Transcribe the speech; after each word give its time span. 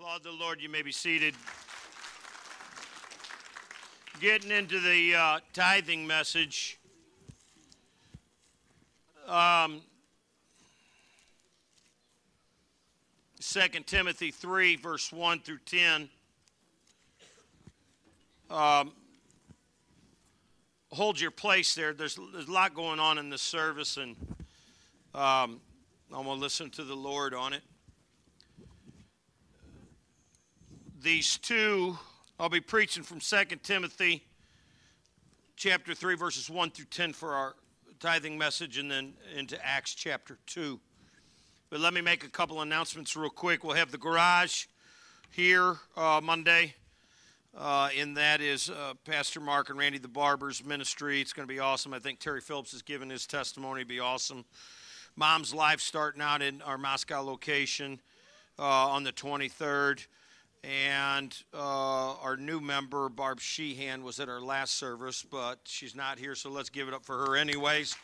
Applaud 0.00 0.22
the 0.22 0.32
Lord. 0.32 0.62
You 0.62 0.70
may 0.70 0.80
be 0.80 0.92
seated. 0.92 1.34
Getting 4.18 4.50
into 4.50 4.80
the 4.80 5.14
uh, 5.14 5.40
tithing 5.52 6.06
message. 6.06 6.78
Um, 9.28 9.82
2 13.40 13.60
Timothy 13.84 14.30
3, 14.30 14.76
verse 14.76 15.12
1 15.12 15.40
through 15.40 15.58
10. 15.66 16.08
Um, 18.48 18.92
hold 20.92 21.20
your 21.20 21.30
place 21.30 21.74
there. 21.74 21.92
There's, 21.92 22.18
there's 22.32 22.48
a 22.48 22.52
lot 22.52 22.74
going 22.74 23.00
on 23.00 23.18
in 23.18 23.28
this 23.28 23.42
service, 23.42 23.98
and 23.98 24.16
um, 25.14 25.60
I'm 26.10 26.24
going 26.24 26.24
to 26.24 26.32
listen 26.32 26.70
to 26.70 26.84
the 26.84 26.96
Lord 26.96 27.34
on 27.34 27.52
it. 27.52 27.62
These 31.02 31.38
two, 31.38 31.96
I'll 32.38 32.50
be 32.50 32.60
preaching 32.60 33.02
from 33.02 33.20
2 33.20 33.56
Timothy 33.62 34.22
chapter 35.56 35.94
3, 35.94 36.14
verses 36.14 36.50
1 36.50 36.72
through 36.72 36.84
10 36.90 37.14
for 37.14 37.32
our 37.32 37.54
tithing 38.00 38.36
message, 38.36 38.76
and 38.76 38.90
then 38.90 39.14
into 39.34 39.56
Acts 39.64 39.94
chapter 39.94 40.36
2. 40.44 40.78
But 41.70 41.80
let 41.80 41.94
me 41.94 42.02
make 42.02 42.22
a 42.24 42.28
couple 42.28 42.60
announcements 42.60 43.16
real 43.16 43.30
quick. 43.30 43.64
We'll 43.64 43.76
have 43.76 43.90
the 43.90 43.96
garage 43.96 44.66
here 45.30 45.76
uh, 45.96 46.20
Monday. 46.22 46.74
Uh, 47.56 47.88
and 47.96 48.14
that 48.18 48.42
is 48.42 48.68
uh, 48.68 48.92
Pastor 49.06 49.40
Mark 49.40 49.70
and 49.70 49.78
Randy 49.78 49.96
the 49.96 50.06
Barber's 50.06 50.62
ministry. 50.62 51.22
It's 51.22 51.32
going 51.32 51.48
to 51.48 51.54
be 51.54 51.60
awesome. 51.60 51.94
I 51.94 51.98
think 51.98 52.18
Terry 52.18 52.42
Phillips 52.42 52.72
has 52.72 52.82
given 52.82 53.08
his 53.08 53.26
testimony. 53.26 53.84
Be 53.84 54.00
awesome. 54.00 54.44
Mom's 55.16 55.54
Life 55.54 55.80
starting 55.80 56.20
out 56.20 56.42
in 56.42 56.60
our 56.60 56.76
Moscow 56.76 57.22
location 57.22 58.02
uh, 58.58 58.88
on 58.90 59.02
the 59.02 59.12
23rd. 59.12 60.06
And 60.62 61.34
uh, 61.54 62.14
our 62.16 62.36
new 62.36 62.60
member, 62.60 63.08
Barb 63.08 63.40
Sheehan, 63.40 64.02
was 64.02 64.20
at 64.20 64.28
our 64.28 64.42
last 64.42 64.74
service, 64.74 65.22
but 65.22 65.60
she's 65.64 65.94
not 65.94 66.18
here, 66.18 66.34
so 66.34 66.50
let's 66.50 66.68
give 66.68 66.86
it 66.86 66.94
up 66.94 67.04
for 67.04 67.26
her, 67.26 67.36
anyways. 67.36 67.96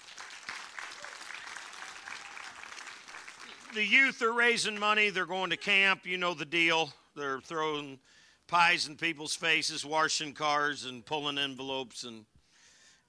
the 3.76 3.84
youth 3.84 4.22
are 4.22 4.32
raising 4.32 4.78
money. 4.78 5.10
They're 5.10 5.26
going 5.26 5.50
to 5.50 5.56
camp. 5.58 6.06
You 6.06 6.16
know 6.16 6.32
the 6.32 6.46
deal. 6.46 6.94
They're 7.14 7.40
throwing 7.40 7.98
pies 8.46 8.88
in 8.88 8.96
people's 8.96 9.34
faces, 9.34 9.84
washing 9.84 10.32
cars, 10.32 10.86
and 10.86 11.04
pulling 11.04 11.36
envelopes, 11.36 12.04
and 12.04 12.24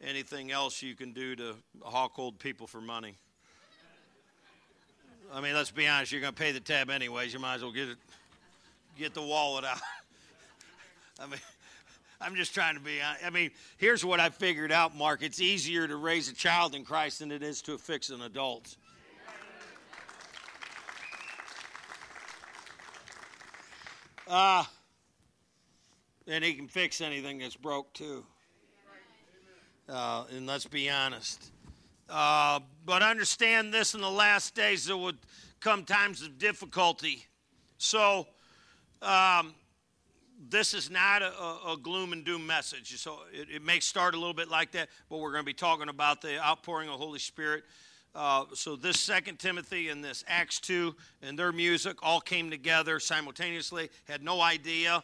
anything 0.01 0.51
else 0.51 0.81
you 0.81 0.93
can 0.93 1.13
do 1.13 1.37
to 1.37 1.55
hawk 1.81 2.19
old 2.19 2.37
people 2.37 2.67
for 2.67 2.81
money. 2.81 3.15
I 5.33 5.39
mean, 5.39 5.53
let's 5.53 5.71
be 5.71 5.87
honest. 5.87 6.11
You're 6.11 6.21
going 6.21 6.33
to 6.33 6.39
pay 6.39 6.51
the 6.51 6.59
tab 6.59 6.89
anyways. 6.89 7.33
You 7.33 7.39
might 7.39 7.55
as 7.55 7.63
well 7.63 7.71
get 7.71 7.87
it, 7.87 7.97
get 8.97 9.13
the 9.13 9.21
wallet 9.21 9.63
out. 9.63 9.79
I 11.19 11.27
mean, 11.27 11.39
I'm 12.19 12.35
just 12.35 12.53
trying 12.53 12.75
to 12.75 12.81
be. 12.81 12.99
I 13.25 13.29
mean, 13.29 13.51
here's 13.77 14.03
what 14.03 14.19
I 14.19 14.29
figured 14.29 14.71
out, 14.71 14.95
Mark. 14.95 15.21
It's 15.21 15.39
easier 15.39 15.87
to 15.87 15.95
raise 15.95 16.29
a 16.29 16.33
child 16.33 16.75
in 16.75 16.83
Christ 16.83 17.19
than 17.19 17.31
it 17.31 17.43
is 17.43 17.61
to 17.63 17.77
fix 17.77 18.09
an 18.09 18.21
adult. 18.21 18.75
Uh, 24.27 24.63
and 26.27 26.43
he 26.43 26.53
can 26.53 26.67
fix 26.67 26.99
anything 26.99 27.37
that's 27.37 27.55
broke 27.55 27.93
too. 27.93 28.25
Uh, 29.87 30.25
and 30.35 30.45
let's 30.45 30.65
be 30.65 30.89
honest. 30.89 31.51
Uh, 32.09 32.59
but 32.85 33.01
understand 33.01 33.73
this 33.73 33.93
in 33.93 34.01
the 34.01 34.09
last 34.09 34.53
days 34.53 34.85
there 34.85 34.97
would 34.97 35.17
come 35.59 35.85
times 35.85 36.21
of 36.21 36.37
difficulty. 36.37 37.25
So, 37.77 38.27
um, 39.01 39.53
this 40.49 40.73
is 40.73 40.89
not 40.89 41.21
a, 41.21 41.31
a, 41.71 41.77
gloom 41.81 42.13
and 42.13 42.23
doom 42.23 42.45
message. 42.45 42.97
So, 42.97 43.19
it, 43.33 43.47
it, 43.55 43.63
may 43.63 43.79
start 43.79 44.13
a 44.13 44.17
little 44.17 44.33
bit 44.33 44.49
like 44.49 44.71
that, 44.71 44.89
but 45.09 45.19
we're 45.19 45.31
going 45.31 45.43
to 45.43 45.45
be 45.45 45.53
talking 45.53 45.89
about 45.89 46.21
the 46.21 46.39
outpouring 46.43 46.89
of 46.89 46.95
Holy 46.99 47.19
Spirit. 47.19 47.63
Uh, 48.15 48.45
so, 48.53 48.75
this 48.75 48.99
Second 48.99 49.39
Timothy 49.39 49.89
and 49.89 50.03
this 50.03 50.23
Acts 50.27 50.59
2 50.59 50.95
and 51.21 51.37
their 51.37 51.51
music 51.51 51.97
all 52.01 52.21
came 52.21 52.49
together 52.49 52.99
simultaneously. 52.99 53.89
Had 54.05 54.23
no 54.23 54.41
idea 54.41 55.03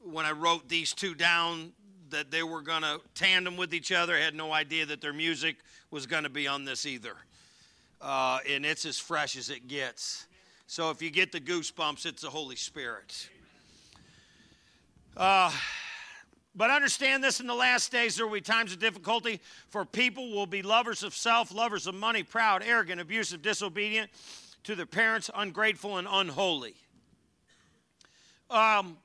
when 0.00 0.24
I 0.24 0.32
wrote 0.32 0.68
these 0.68 0.92
two 0.92 1.14
down 1.14 1.72
that 2.10 2.30
they 2.30 2.42
were 2.42 2.62
going 2.62 2.82
to 2.82 3.00
tandem 3.14 3.56
with 3.56 3.74
each 3.74 3.92
other. 3.92 4.16
Had 4.16 4.34
no 4.34 4.52
idea 4.52 4.86
that 4.86 5.00
their 5.00 5.12
music 5.12 5.56
was 5.90 6.06
going 6.06 6.22
to 6.22 6.30
be 6.30 6.46
on 6.46 6.64
this 6.64 6.86
either. 6.86 7.16
Uh, 8.00 8.38
and 8.48 8.64
it's 8.64 8.84
as 8.84 8.98
fresh 8.98 9.36
as 9.36 9.50
it 9.50 9.68
gets. 9.68 10.26
So 10.68 10.90
if 10.90 11.00
you 11.00 11.10
get 11.10 11.30
the 11.30 11.40
goosebumps, 11.40 12.06
it's 12.06 12.22
the 12.22 12.30
Holy 12.30 12.56
Spirit. 12.56 13.28
Uh, 15.16 15.52
but 16.56 16.70
understand 16.70 17.22
this 17.22 17.38
in 17.38 17.46
the 17.46 17.54
last 17.54 17.92
days 17.92 18.16
there 18.16 18.26
will 18.26 18.34
be 18.34 18.40
times 18.40 18.72
of 18.72 18.80
difficulty, 18.80 19.40
for 19.68 19.84
people 19.84 20.32
will 20.32 20.46
be 20.46 20.62
lovers 20.62 21.04
of 21.04 21.14
self, 21.14 21.54
lovers 21.54 21.86
of 21.86 21.94
money, 21.94 22.24
proud, 22.24 22.64
arrogant, 22.64 23.00
abusive, 23.00 23.42
disobedient 23.42 24.10
to 24.64 24.74
their 24.74 24.86
parents, 24.86 25.30
ungrateful, 25.36 25.98
and 25.98 26.08
unholy. 26.10 26.74
Um, 28.50 28.96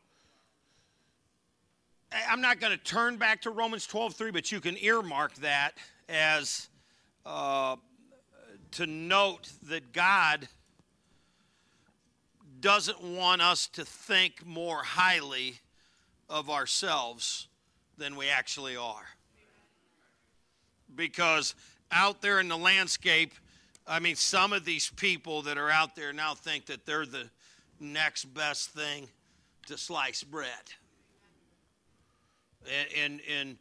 I'm 2.28 2.42
not 2.42 2.60
going 2.60 2.76
to 2.76 2.84
turn 2.84 3.18
back 3.18 3.44
to 3.44 3.52
Romans 3.52 3.86
12:3, 3.86 4.34
but 4.34 4.52
you 4.52 4.60
can 4.60 4.78
earmark 4.78 5.36
that 5.36 5.74
as 6.10 6.70
uh, 7.24 7.76
to 8.72 8.88
note 8.88 9.50
that 9.64 9.94
God 9.94 10.48
doesn't 12.62 13.02
want 13.02 13.42
us 13.42 13.68
to 13.68 13.84
think 13.84 14.46
more 14.46 14.84
highly 14.84 15.60
of 16.30 16.50
ourselves 16.50 17.48
than 17.98 18.16
we 18.16 18.30
actually 18.30 18.78
are. 18.78 19.06
Because 20.96 21.56
out 21.92 22.22
there 22.22 22.40
in 22.40 22.48
the 22.48 22.58
landscape, 22.58 23.34
I 23.88 24.00
mean, 24.00 24.16
some 24.16 24.54
of 24.54 24.64
these 24.64 24.90
people 24.90 25.42
that 25.44 25.58
are 25.58 25.70
out 25.70 25.96
there 25.96 26.14
now 26.14 26.34
think 26.34 26.68
that 26.68 26.86
they're 26.86 27.06
the 27.06 27.30
next 27.80 28.26
best 28.26 28.70
thing 28.70 29.08
to 29.68 29.78
slice 29.78 30.24
bread 30.24 30.50
and 33.02 33.22
and 33.30 33.58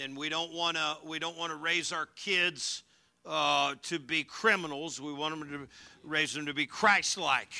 and 0.00 0.16
we 0.16 0.28
don't 0.28 0.52
want 0.52 0.76
to 0.76 0.96
we 1.04 1.18
don't 1.18 1.36
want 1.36 1.50
to 1.50 1.56
raise 1.56 1.92
our 1.92 2.06
kids 2.16 2.82
uh, 3.26 3.74
to 3.82 3.98
be 3.98 4.24
criminals. 4.24 5.00
We 5.00 5.12
want 5.12 5.38
them 5.38 5.48
to 5.50 5.68
raise 6.02 6.34
them 6.34 6.46
to 6.46 6.54
be 6.54 6.66
Christ-like. 6.66 7.52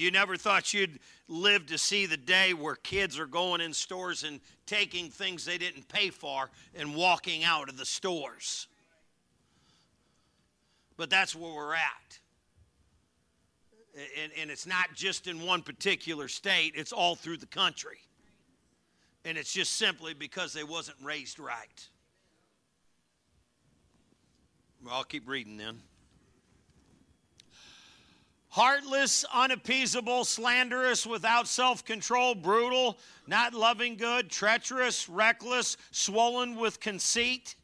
You 0.00 0.10
never 0.10 0.36
thought 0.36 0.74
you'd 0.74 0.98
live 1.28 1.66
to 1.66 1.78
see 1.78 2.06
the 2.06 2.16
day 2.16 2.54
where 2.54 2.74
kids 2.76 3.18
are 3.18 3.26
going 3.26 3.60
in 3.60 3.72
stores 3.72 4.24
and 4.24 4.40
taking 4.66 5.10
things 5.10 5.44
they 5.44 5.58
didn't 5.58 5.88
pay 5.88 6.10
for 6.10 6.50
and 6.74 6.94
walking 6.94 7.44
out 7.44 7.68
of 7.68 7.76
the 7.76 7.84
stores. 7.84 8.66
But 10.96 11.10
that's 11.10 11.34
where 11.34 11.52
we're 11.52 11.74
at. 11.74 12.18
And, 14.20 14.32
and 14.40 14.50
it's 14.50 14.66
not 14.66 14.94
just 14.94 15.26
in 15.26 15.42
one 15.42 15.62
particular 15.62 16.28
state, 16.28 16.74
it's 16.76 16.92
all 16.92 17.14
through 17.14 17.38
the 17.38 17.46
country. 17.46 17.98
And 19.24 19.38
it's 19.38 19.52
just 19.52 19.76
simply 19.76 20.14
because 20.14 20.52
they 20.52 20.64
wasn't 20.64 20.98
raised 21.02 21.38
right. 21.38 21.88
Well, 24.84 24.94
I'll 24.94 25.04
keep 25.04 25.28
reading 25.28 25.56
then. 25.56 25.80
Heartless, 28.54 29.24
unappeasable, 29.34 30.24
slanderous, 30.24 31.04
without 31.04 31.48
self 31.48 31.84
control, 31.84 32.36
brutal, 32.36 32.96
not 33.26 33.52
loving 33.52 33.96
good, 33.96 34.30
treacherous, 34.30 35.08
reckless, 35.08 35.76
swollen 35.90 36.54
with 36.54 36.78
conceit, 36.78 37.56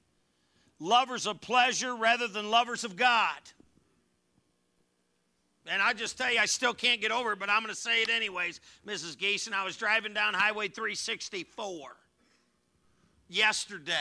lovers 0.81 1.29
of 1.29 1.41
pleasure 1.41 1.95
rather 1.95 2.27
than 2.27 2.51
lovers 2.51 2.83
of 2.83 2.97
God. 2.97 3.39
And 5.65 5.81
I 5.81 5.93
just 5.93 6.19
tell 6.19 6.33
you, 6.33 6.41
I 6.41 6.47
still 6.47 6.75
can't 6.75 7.01
get 7.01 7.13
over 7.13 7.35
it, 7.35 7.39
but 7.39 7.49
I'm 7.49 7.63
going 7.63 7.73
to 7.73 7.81
say 7.81 8.03
it 8.03 8.11
anyways, 8.11 8.59
Mrs. 8.85 9.17
Geeson. 9.17 9.53
I 9.53 9.65
was 9.65 9.77
driving 9.77 10.13
down 10.13 10.35
Highway 10.35 10.67
364 10.67 11.97
yesterday, 13.29 13.95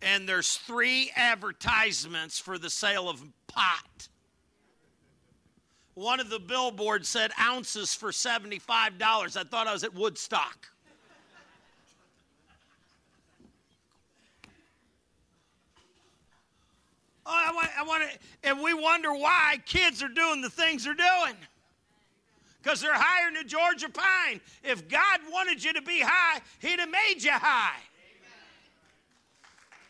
and 0.00 0.28
there's 0.28 0.54
three 0.54 1.10
advertisements 1.16 2.38
for 2.38 2.58
the 2.58 2.70
sale 2.70 3.08
of 3.08 3.20
pot. 3.48 4.06
One 5.94 6.20
of 6.20 6.30
the 6.30 6.38
billboards 6.38 7.08
said 7.08 7.30
ounces 7.38 7.94
for 7.94 8.10
$75. 8.10 8.60
I 9.36 9.44
thought 9.44 9.66
I 9.66 9.72
was 9.72 9.84
at 9.84 9.94
Woodstock. 9.94 10.68
Oh, 17.26 17.32
I 17.32 17.52
want, 17.52 17.68
I 17.78 17.82
want 17.84 18.02
to, 18.10 18.48
and 18.48 18.60
we 18.60 18.74
wonder 18.74 19.12
why 19.12 19.58
kids 19.64 20.02
are 20.02 20.08
doing 20.08 20.40
the 20.40 20.50
things 20.50 20.84
they're 20.84 20.94
doing. 20.94 21.36
Because 22.60 22.80
they're 22.80 22.92
higher 22.92 23.30
than 23.32 23.46
Georgia 23.46 23.88
pine. 23.88 24.40
If 24.64 24.88
God 24.88 25.20
wanted 25.30 25.62
you 25.62 25.72
to 25.74 25.82
be 25.82 26.00
high, 26.00 26.40
He'd 26.58 26.80
have 26.80 26.90
made 26.90 27.22
you 27.22 27.30
high. 27.30 27.78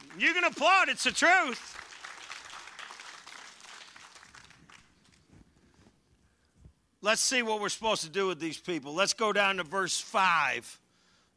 Amen. 0.05 0.21
You 0.21 0.35
can 0.35 0.45
applaud, 0.45 0.89
it's 0.89 1.05
the 1.05 1.13
truth. 1.13 1.80
Let's 7.03 7.21
see 7.21 7.43
what 7.43 7.61
we're 7.61 7.69
supposed 7.69 8.03
to 8.03 8.11
do 8.11 8.27
with 8.27 8.41
these 8.41 8.59
people. 8.59 8.95
Let's 8.95 9.15
go 9.15 9.33
down 9.33 9.57
to 9.57 9.65
verse 9.65 9.99
5. 10.01 10.79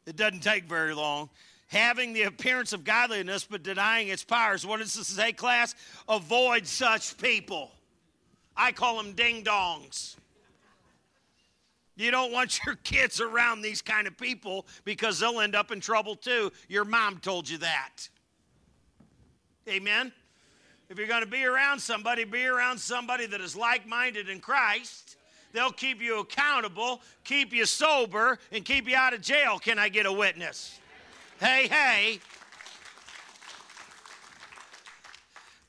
It 0.06 0.16
doesn't 0.16 0.42
take 0.42 0.64
very 0.64 0.94
long. 0.94 1.30
Having 1.68 2.12
the 2.12 2.22
appearance 2.22 2.72
of 2.72 2.84
godliness 2.84 3.46
but 3.50 3.62
denying 3.62 4.08
its 4.08 4.22
powers. 4.22 4.66
What 4.66 4.80
does 4.80 4.94
this 4.94 5.08
say, 5.08 5.32
class? 5.32 5.74
Avoid 6.08 6.66
such 6.66 7.16
people. 7.16 7.72
I 8.56 8.72
call 8.72 8.96
them 9.02 9.12
ding 9.12 9.42
dongs. 9.42 10.16
You 11.96 12.10
don't 12.10 12.32
want 12.32 12.60
your 12.66 12.76
kids 12.76 13.20
around 13.20 13.62
these 13.62 13.82
kind 13.82 14.06
of 14.06 14.16
people 14.16 14.66
because 14.84 15.18
they'll 15.18 15.40
end 15.40 15.54
up 15.54 15.70
in 15.70 15.80
trouble 15.80 16.16
too. 16.16 16.52
Your 16.68 16.84
mom 16.84 17.18
told 17.18 17.48
you 17.48 17.58
that. 17.58 18.08
Amen? 19.68 20.12
If 20.90 20.98
you're 20.98 21.08
going 21.08 21.24
to 21.24 21.30
be 21.30 21.44
around 21.44 21.80
somebody, 21.80 22.24
be 22.24 22.44
around 22.44 22.78
somebody 22.78 23.26
that 23.26 23.40
is 23.40 23.56
like 23.56 23.86
minded 23.86 24.28
in 24.28 24.40
Christ. 24.40 25.13
They'll 25.54 25.70
keep 25.70 26.02
you 26.02 26.18
accountable, 26.18 27.00
keep 27.22 27.52
you 27.52 27.64
sober, 27.64 28.40
and 28.50 28.64
keep 28.64 28.88
you 28.88 28.96
out 28.96 29.14
of 29.14 29.22
jail. 29.22 29.60
Can 29.60 29.78
I 29.78 29.88
get 29.88 30.04
a 30.04 30.12
witness? 30.12 30.80
Hey, 31.38 31.68
hey. 31.68 32.18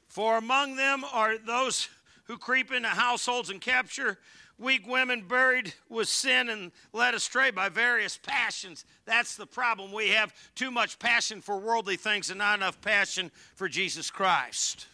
For 0.07 0.37
among 0.37 0.75
them 0.75 1.03
are 1.13 1.37
those 1.37 1.87
who 2.23 2.37
creep 2.37 2.71
into 2.71 2.87
households 2.87 3.51
and 3.51 3.61
capture 3.61 4.17
weak 4.57 4.87
women 4.87 5.21
buried 5.27 5.75
with 5.87 6.07
sin 6.07 6.49
and 6.49 6.71
led 6.91 7.13
astray 7.13 7.51
by 7.51 7.69
various 7.69 8.17
passions. 8.17 8.85
That's 9.05 9.35
the 9.35 9.45
problem. 9.45 9.91
We 9.91 10.09
have 10.09 10.33
too 10.55 10.71
much 10.71 10.97
passion 10.97 11.41
for 11.41 11.59
worldly 11.59 11.97
things 11.97 12.31
and 12.31 12.39
not 12.39 12.57
enough 12.57 12.81
passion 12.81 13.29
for 13.53 13.69
Jesus 13.69 14.09
Christ. 14.09 14.87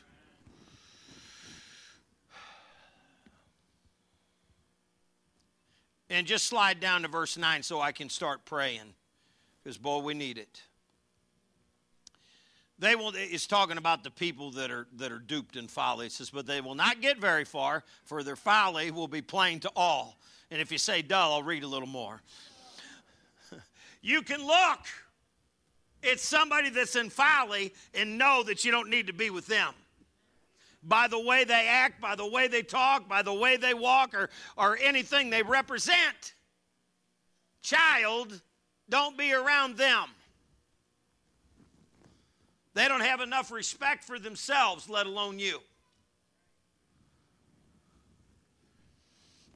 And 6.12 6.28
just 6.28 6.46
slide 6.46 6.82
down 6.82 7.04
to 7.04 7.08
verse 7.08 7.38
9 7.38 7.64
so 7.64 7.80
I 7.80 7.94
can 7.94 8.10
start 8.10 8.44
praying. 8.44 8.94
Because, 9.64 9.78
boy, 9.78 10.00
we 10.00 10.14
need 10.14 10.38
it. 10.38 10.62
They 12.80 12.98
will, 12.98 13.14
it's 13.16 13.48
talking 13.48 13.78
about 13.78 14.04
the 14.04 14.12
people 14.12 14.52
that 14.52 14.72
are, 14.72 14.88
that 14.98 15.14
are 15.14 15.20
duped 15.20 15.56
in 15.56 15.70
folly. 15.70 16.08
It 16.08 16.12
says, 16.12 16.30
but 16.30 16.46
they 16.46 16.60
will 16.60 16.76
not 16.76 17.00
get 17.00 17.18
very 17.18 17.46
far, 17.46 17.86
for 18.04 18.24
their 18.24 18.36
folly 18.36 18.92
will 18.92 19.08
be 19.08 19.22
plain 19.22 19.62
to 19.62 19.72
all. 19.74 20.18
And 20.50 20.60
if 20.60 20.70
you 20.70 20.78
say 20.78 21.02
dull, 21.02 21.32
I'll 21.32 21.44
read 21.44 21.64
a 21.64 21.68
little 21.68 21.88
more. 21.88 22.22
you 24.02 24.22
can 24.22 24.46
look 24.46 24.80
at 26.04 26.20
somebody 26.20 26.72
that's 26.72 26.98
in 26.98 27.10
folly 27.10 27.74
and 27.94 28.18
know 28.18 28.44
that 28.44 28.66
you 28.66 28.72
don't 28.72 28.90
need 28.90 29.08
to 29.08 29.14
be 29.14 29.30
with 29.30 29.48
them. 29.48 29.74
By 30.84 31.08
the 31.08 31.20
way 31.20 31.44
they 31.44 31.68
act, 31.68 32.02
by 32.02 32.16
the 32.16 32.26
way 32.26 32.48
they 32.48 32.64
talk, 32.64 33.08
by 33.08 33.22
the 33.22 33.34
way 33.34 33.58
they 33.58 33.74
walk, 33.74 34.14
or, 34.16 34.30
or 34.58 34.78
anything 34.82 35.30
they 35.30 35.44
represent. 35.44 36.34
Child, 37.62 38.42
don't 38.90 39.18
be 39.18 39.32
around 39.32 39.78
them. 39.78 40.06
They 42.74 42.88
don't 42.88 43.02
have 43.02 43.22
enough 43.22 43.52
respect 43.52 44.04
for 44.04 44.18
themselves, 44.18 44.90
let 44.90 45.06
alone 45.06 45.38
you. 45.38 45.60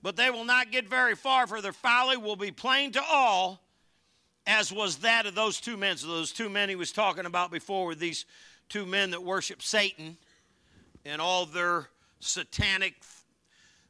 But 0.04 0.16
they 0.16 0.30
will 0.30 0.45
not 0.45 0.72
get 0.72 0.88
very 0.88 1.16
far, 1.16 1.48
for 1.48 1.62
their 1.62 1.74
folly 1.74 2.18
will 2.18 2.36
be 2.36 2.51
plain 2.51 2.92
to 2.92 3.01
all, 3.01 3.62
as 4.45 4.72
was 4.72 4.98
that 4.98 5.25
of 5.25 5.33
those 5.33 5.60
two 5.60 5.77
men. 5.77 5.98
So, 5.98 6.07
those 6.07 6.31
two 6.31 6.50
men 6.50 6.69
he 6.69 6.75
was 6.75 6.92
talking 6.92 7.25
about 7.25 7.50
before 7.50 7.88
were 7.88 7.95
these 7.95 8.25
two 8.69 8.86
men 8.86 9.12
that 9.12 9.24
worship 9.24 9.63
Satan 9.63 10.18
and 11.06 11.22
all 11.22 11.46
their 11.46 11.88
satanic 12.19 12.96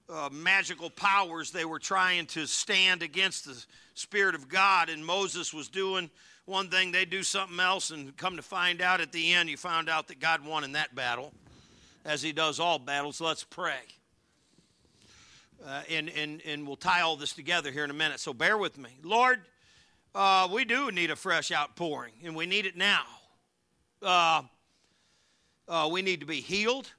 uh, 0.10 0.30
magical 0.32 0.90
powers. 0.90 1.52
They 1.52 1.66
were 1.66 1.80
trying 1.80 2.28
to 2.28 2.46
stand 2.46 3.02
against 3.02 3.46
the 3.46 3.66
Spirit 3.94 4.36
of 4.36 4.50
God, 4.50 4.90
and 4.90 5.06
Moses 5.06 5.54
was 5.54 5.70
doing 5.70 6.10
one 6.46 6.70
thing, 6.70 6.92
they 6.92 7.06
do 7.06 7.24
something 7.24 7.60
else, 7.60 7.90
and 7.90 8.16
come 8.18 8.36
to 8.36 8.44
find 8.44 8.82
out 8.82 9.02
at 9.02 9.12
the 9.12 9.34
end, 9.34 9.50
you 9.50 9.58
found 9.58 9.90
out 9.90 10.08
that 10.10 10.20
God 10.20 10.46
won 10.46 10.64
in 10.64 10.74
that 10.74 10.94
battle, 10.94 11.34
as 12.06 12.22
He 12.22 12.32
does 12.32 12.60
all 12.60 12.78
battles. 12.78 13.20
Let's 13.20 13.44
pray. 13.44 13.80
Uh, 15.66 15.82
and, 15.90 16.10
and, 16.10 16.44
and 16.46 16.68
we'll 16.68 16.76
tie 16.76 17.02
all 17.02 17.16
this 17.16 17.34
together 17.34 17.72
here 17.72 17.84
in 17.84 17.90
a 17.90 17.96
minute. 17.96 18.20
So 18.20 18.32
bear 18.32 18.60
with 18.60 18.78
me. 18.78 18.92
Lord, 19.02 19.42
uh, 20.14 20.48
we 20.52 20.66
do 20.66 20.92
need 20.92 21.10
a 21.10 21.16
fresh 21.16 21.52
outpouring, 21.52 22.14
and 22.24 22.36
we 22.36 22.46
need 22.46 22.68
it 22.68 22.78
now. 22.78 23.04
Uh, 24.04 24.44
uh 25.68 25.90
we 25.92 26.04
need 26.04 26.20
to 26.20 26.28
be 26.28 26.42
healed, 26.42 26.92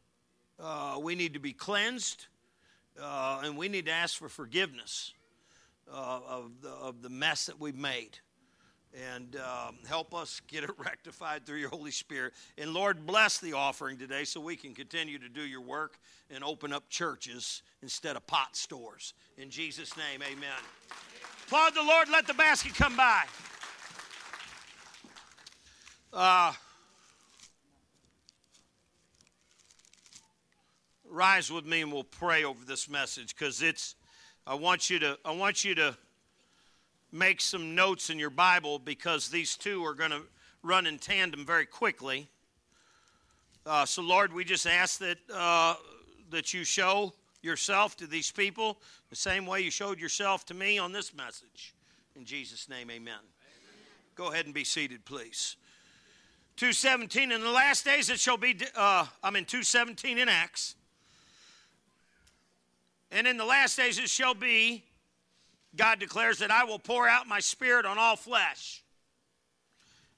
uh, 0.63 0.99
we 1.01 1.15
need 1.15 1.35
to 1.35 1.41
be 1.41 1.53
cleansed, 1.53 2.27
uh, 3.01 3.43
and 3.45 3.57
we 3.57 3.69
need 3.69 3.87
to 3.87 3.93
ask 3.93 4.17
for 4.17 4.29
forgiveness 4.29 5.13
of, 5.89 6.51
the, 6.63 6.71
of 6.71 7.03
the 7.03 7.09
mess 7.09 7.47
that 7.47 7.61
we've 7.61 7.77
made 7.77 8.19
and 9.15 9.37
um, 9.37 9.77
help 9.87 10.15
us 10.15 10.41
get 10.49 10.65
it 10.65 10.71
rectified 10.79 11.45
through 11.45 11.59
your 11.59 11.69
Holy 11.69 11.91
Spirit. 11.91 12.33
And 12.57 12.73
Lord, 12.73 13.07
bless 13.07 13.39
the 13.39 13.53
offering 13.53 13.99
today 13.99 14.25
so 14.25 14.41
we 14.41 14.57
can 14.57 14.75
continue 14.75 15.19
to 15.19 15.29
do 15.29 15.43
your 15.43 15.61
work 15.61 15.99
and 16.31 16.43
open 16.43 16.73
up 16.73 16.89
churches 16.89 17.63
instead 17.83 18.17
of 18.17 18.27
pot 18.27 18.57
stores. 18.57 19.15
In 19.37 19.51
Jesus' 19.51 19.97
name, 19.97 20.23
amen. 20.23 20.59
Applaud 21.47 21.75
the 21.75 21.83
Lord, 21.83 22.09
let 22.09 22.27
the 22.27 22.35
basket 22.35 22.75
come 22.75 22.97
by. 22.97 23.25
Uh, 26.13 26.53
rise 31.11 31.51
with 31.51 31.67
me 31.67 31.83
and 31.83 31.93
we'll 31.93 32.05
pray 32.05 32.45
over 32.45 32.65
this 32.65 32.89
message 32.89 33.35
because 33.37 33.63
it's 33.63 33.95
I 34.47 34.55
want 34.55 34.91
you 34.91 34.99
to 35.01 35.19
I 35.25 35.33
want 35.33 35.65
you 35.65 35.75
to 35.77 35.97
make 37.13 37.41
some 37.41 37.75
notes 37.75 38.11
in 38.11 38.19
your 38.19 38.31
Bible 38.31 38.79
because 38.79 39.29
these 39.29 39.57
two 39.57 39.85
are 39.85 39.95
going 39.95 40.11
to 40.11 40.23
run 40.63 40.87
in 40.87 40.99
tandem 40.99 41.47
very 41.47 41.67
quickly. 41.67 42.29
Uh, 43.65 43.85
so, 43.85 44.03
Lord, 44.03 44.33
we 44.33 44.45
just 44.45 44.67
ask 44.67 44.99
that, 45.01 45.19
uh, 45.33 45.75
that 46.31 46.55
you 46.55 46.63
show 46.65 47.13
yourself 47.43 47.97
to 47.97 48.07
these 48.07 48.31
people 48.31 48.79
the 49.11 49.17
same 49.17 49.47
way 49.47 49.61
you 49.61 49.71
showed 49.71 50.01
yourself 50.01 50.45
to 50.47 50.55
me 50.55 50.79
on 50.79 50.93
this 50.93 51.15
message. 51.15 51.75
In 52.15 52.25
Jesus' 52.25 52.69
name, 52.69 52.91
amen. 52.91 53.15
amen. 53.15 53.21
Go 54.15 54.33
ahead 54.33 54.45
and 54.45 54.55
be 54.55 54.65
seated, 54.65 55.05
please. 55.05 55.57
217 56.57 57.33
in 57.33 57.41
the 57.43 57.51
last 57.51 57.85
days 57.85 58.09
it 58.09 58.19
shall 58.19 58.39
be 58.39 58.59
uh, 58.75 59.05
i'm 59.23 59.37
in 59.37 59.45
217 59.45 60.17
in 60.17 60.27
acts 60.27 60.75
and 63.11 63.27
in 63.27 63.37
the 63.37 63.45
last 63.45 63.77
days 63.77 63.99
it 63.99 64.11
shall 64.11 64.35
be 64.35 64.85
God 65.77 66.01
declares 66.01 66.39
that 66.39 66.51
I 66.51 66.65
will 66.65 66.79
pour 66.79 67.07
out 67.07 67.29
my 67.29 67.41
spirit 67.41 67.85
on 67.85 67.99
all 67.99 68.17
flesh. 68.17 68.83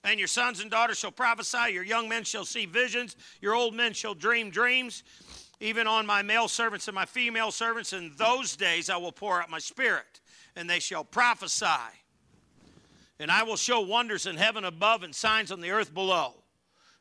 And 0.04 0.18
your 0.18 0.28
sons 0.28 0.60
and 0.60 0.70
daughters 0.70 0.98
shall 0.98 1.10
prophesy, 1.10 1.72
your 1.72 1.82
young 1.82 2.08
men 2.08 2.24
shall 2.24 2.44
see 2.44 2.66
visions, 2.66 3.16
your 3.40 3.54
old 3.54 3.74
men 3.74 3.92
shall 3.92 4.14
dream 4.14 4.50
dreams, 4.50 5.02
even 5.60 5.86
on 5.86 6.06
my 6.06 6.22
male 6.22 6.48
servants 6.48 6.86
and 6.86 6.94
my 6.94 7.04
female 7.04 7.50
servants. 7.50 7.92
In 7.92 8.12
those 8.16 8.56
days 8.56 8.88
I 8.88 8.96
will 8.96 9.12
pour 9.12 9.42
out 9.42 9.50
my 9.50 9.58
spirit, 9.58 10.20
and 10.54 10.70
they 10.70 10.78
shall 10.78 11.04
prophesy. 11.04 11.66
And 13.18 13.30
I 13.30 13.42
will 13.42 13.56
show 13.56 13.80
wonders 13.80 14.26
in 14.26 14.36
heaven 14.36 14.64
above 14.64 15.02
and 15.02 15.12
signs 15.12 15.50
on 15.50 15.60
the 15.60 15.72
earth 15.72 15.92
below, 15.92 16.34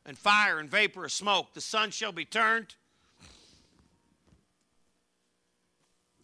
and 0.04 0.18
fire 0.18 0.58
and 0.58 0.68
vapor 0.68 1.04
of 1.04 1.12
smoke. 1.12 1.54
The 1.54 1.60
sun 1.60 1.92
shall 1.92 2.12
be 2.12 2.24
turned 2.24 2.74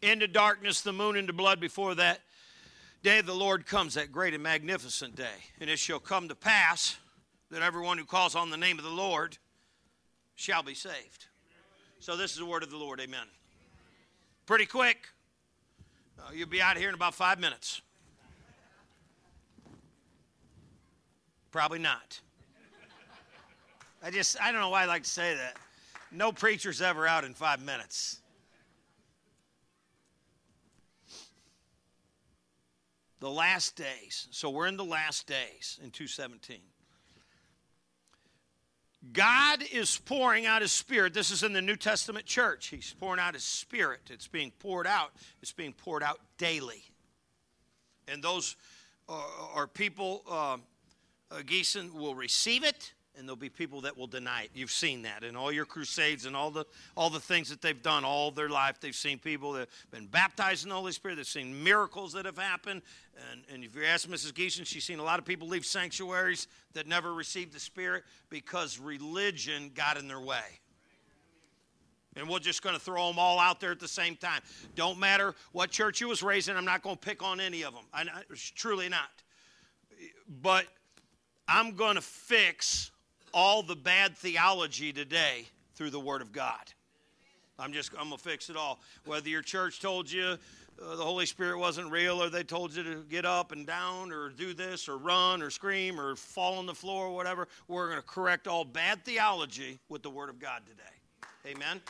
into 0.04 0.28
darkness, 0.28 0.82
the 0.82 0.92
moon 0.92 1.16
into 1.16 1.32
blood 1.32 1.58
before 1.60 1.94
that 1.96 2.20
day 3.02 3.18
of 3.18 3.26
the 3.26 3.34
Lord 3.34 3.66
comes, 3.66 3.94
that 3.94 4.12
great 4.12 4.34
and 4.34 4.42
magnificent 4.42 5.16
day. 5.16 5.42
And 5.60 5.68
it 5.68 5.78
shall 5.78 5.98
come 5.98 6.28
to 6.28 6.34
pass 6.34 6.96
that 7.50 7.62
everyone 7.62 7.98
who 7.98 8.04
calls 8.04 8.34
on 8.34 8.50
the 8.50 8.56
name 8.56 8.78
of 8.78 8.84
the 8.84 8.90
Lord 8.90 9.38
shall 10.36 10.62
be 10.62 10.74
saved. 10.74 11.26
So 12.00 12.16
this 12.16 12.32
is 12.32 12.38
the 12.38 12.46
word 12.46 12.62
of 12.62 12.70
the 12.70 12.76
Lord. 12.76 13.00
Amen. 13.00 13.26
Pretty 14.46 14.66
quick. 14.66 15.08
Uh, 16.18 16.30
you'll 16.34 16.48
be 16.48 16.60
out 16.60 16.76
here 16.76 16.88
in 16.88 16.94
about 16.94 17.14
five 17.14 17.38
minutes. 17.38 17.80
Probably 21.50 21.78
not. 21.78 22.20
I 24.02 24.10
just, 24.10 24.40
I 24.40 24.52
don't 24.52 24.60
know 24.60 24.68
why 24.68 24.82
I 24.82 24.86
like 24.86 25.04
to 25.04 25.08
say 25.10 25.34
that. 25.34 25.56
No 26.10 26.30
preacher's 26.30 26.82
ever 26.82 27.06
out 27.06 27.24
in 27.24 27.32
five 27.32 27.62
minutes. 27.64 28.20
The 33.20 33.30
last 33.30 33.76
days. 33.76 34.28
So 34.30 34.50
we're 34.50 34.66
in 34.66 34.76
the 34.76 34.84
last 34.84 35.26
days 35.26 35.78
in 35.82 35.90
217. 35.90 36.58
God 39.12 39.62
is 39.72 39.98
pouring 39.98 40.46
out 40.46 40.62
his 40.62 40.72
spirit. 40.72 41.12
This 41.12 41.30
is 41.30 41.42
in 41.42 41.52
the 41.52 41.60
New 41.60 41.76
Testament 41.76 42.24
church. 42.24 42.68
He's 42.68 42.94
pouring 42.98 43.20
out 43.20 43.34
his 43.34 43.44
spirit. 43.44 44.00
It's 44.10 44.26
being 44.26 44.50
poured 44.58 44.86
out. 44.86 45.10
It's 45.42 45.52
being 45.52 45.74
poured 45.74 46.02
out 46.02 46.20
daily. 46.38 46.84
And 48.08 48.22
those 48.22 48.56
are, 49.08 49.24
are 49.54 49.66
people, 49.66 50.22
uh, 50.28 50.56
uh, 51.30 51.42
will 51.94 52.14
receive 52.14 52.64
it 52.64 52.94
and 53.16 53.28
there'll 53.28 53.36
be 53.36 53.48
people 53.48 53.80
that 53.82 53.96
will 53.96 54.06
deny 54.06 54.42
it. 54.42 54.50
You've 54.54 54.70
seen 54.70 55.02
that 55.02 55.22
in 55.22 55.36
all 55.36 55.52
your 55.52 55.64
crusades 55.64 56.26
and 56.26 56.34
all 56.34 56.50
the 56.50 56.64
all 56.96 57.10
the 57.10 57.20
things 57.20 57.48
that 57.50 57.62
they've 57.62 57.80
done 57.80 58.04
all 58.04 58.30
their 58.30 58.48
life. 58.48 58.80
They've 58.80 58.94
seen 58.94 59.18
people 59.18 59.52
that 59.52 59.60
have 59.60 59.90
been 59.90 60.06
baptized 60.06 60.64
in 60.64 60.70
the 60.70 60.74
Holy 60.74 60.92
Spirit. 60.92 61.16
They've 61.16 61.26
seen 61.26 61.62
miracles 61.62 62.12
that 62.14 62.24
have 62.24 62.38
happened. 62.38 62.82
And, 63.32 63.42
and 63.52 63.64
if 63.64 63.76
you 63.76 63.84
ask 63.84 64.08
Mrs. 64.08 64.32
Geeson, 64.32 64.66
she's 64.66 64.84
seen 64.84 64.98
a 64.98 65.04
lot 65.04 65.18
of 65.18 65.24
people 65.24 65.46
leave 65.46 65.64
sanctuaries 65.64 66.48
that 66.72 66.86
never 66.86 67.14
received 67.14 67.52
the 67.52 67.60
Spirit 67.60 68.04
because 68.30 68.78
religion 68.78 69.70
got 69.74 69.96
in 69.96 70.08
their 70.08 70.20
way. 70.20 70.60
And 72.16 72.28
we're 72.28 72.38
just 72.38 72.62
going 72.62 72.76
to 72.76 72.80
throw 72.80 73.08
them 73.08 73.18
all 73.18 73.40
out 73.40 73.60
there 73.60 73.72
at 73.72 73.80
the 73.80 73.88
same 73.88 74.16
time. 74.16 74.40
Don't 74.76 74.98
matter 74.98 75.34
what 75.52 75.70
church 75.70 76.00
you 76.00 76.08
was 76.08 76.22
raised 76.22 76.48
in. 76.48 76.56
I'm 76.56 76.64
not 76.64 76.82
going 76.82 76.96
to 76.96 77.00
pick 77.00 77.22
on 77.22 77.40
any 77.40 77.62
of 77.62 77.74
them. 77.74 77.84
I, 77.92 78.04
truly 78.54 78.88
not. 78.88 79.10
But 80.42 80.66
I'm 81.48 81.72
going 81.72 81.96
to 81.96 82.00
fix 82.00 82.92
all 83.34 83.62
the 83.62 83.76
bad 83.76 84.16
theology 84.16 84.92
today 84.92 85.46
through 85.74 85.90
the 85.90 86.00
Word 86.00 86.22
of 86.22 86.32
God. 86.32 86.72
I'm 87.58 87.72
just 87.72 87.92
I'm 87.92 88.04
gonna 88.04 88.18
fix 88.18 88.48
it 88.48 88.56
all. 88.56 88.80
Whether 89.04 89.28
your 89.28 89.42
church 89.42 89.80
told 89.80 90.10
you 90.10 90.38
uh, 90.82 90.96
the 90.96 91.04
Holy 91.04 91.26
Spirit 91.26 91.58
wasn't 91.58 91.90
real, 91.90 92.22
or 92.22 92.30
they 92.30 92.42
told 92.42 92.74
you 92.74 92.82
to 92.82 93.04
get 93.08 93.24
up 93.24 93.52
and 93.52 93.66
down, 93.66 94.10
or 94.12 94.30
do 94.30 94.54
this, 94.54 94.88
or 94.88 94.96
run, 94.96 95.42
or 95.42 95.50
scream, 95.50 96.00
or 96.00 96.16
fall 96.16 96.58
on 96.58 96.66
the 96.66 96.74
floor, 96.74 97.06
or 97.06 97.14
whatever, 97.14 97.46
we're 97.68 97.88
going 97.88 98.00
to 98.00 98.06
correct 98.06 98.48
all 98.48 98.64
bad 98.64 99.04
theology 99.04 99.78
with 99.88 100.02
the 100.02 100.10
Word 100.10 100.30
of 100.30 100.40
God 100.40 100.62
today. 100.66 101.52
Amen. 101.54 101.80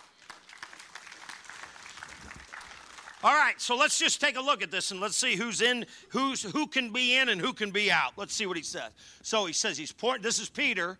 All 3.23 3.33
right, 3.33 3.59
so 3.59 3.75
let's 3.75 3.99
just 3.99 4.21
take 4.21 4.37
a 4.37 4.43
look 4.43 4.63
at 4.63 4.71
this 4.71 4.91
and 4.91 5.01
let's 5.01 5.17
see 5.17 5.35
who's 5.35 5.63
in, 5.63 5.87
who's 6.11 6.43
who 6.43 6.67
can 6.67 6.93
be 6.93 7.17
in 7.17 7.31
and 7.31 7.41
who 7.41 7.55
can 7.55 7.71
be 7.71 7.91
out. 7.91 8.13
Let's 8.19 8.35
see 8.35 8.45
what 8.45 8.59
he 8.59 8.63
says. 8.63 8.91
So 9.23 9.47
he 9.47 9.55
says 9.55 9.79
he's 9.79 9.93
pouring. 9.93 10.21
This 10.21 10.39
is 10.39 10.51
Peter 10.51 10.99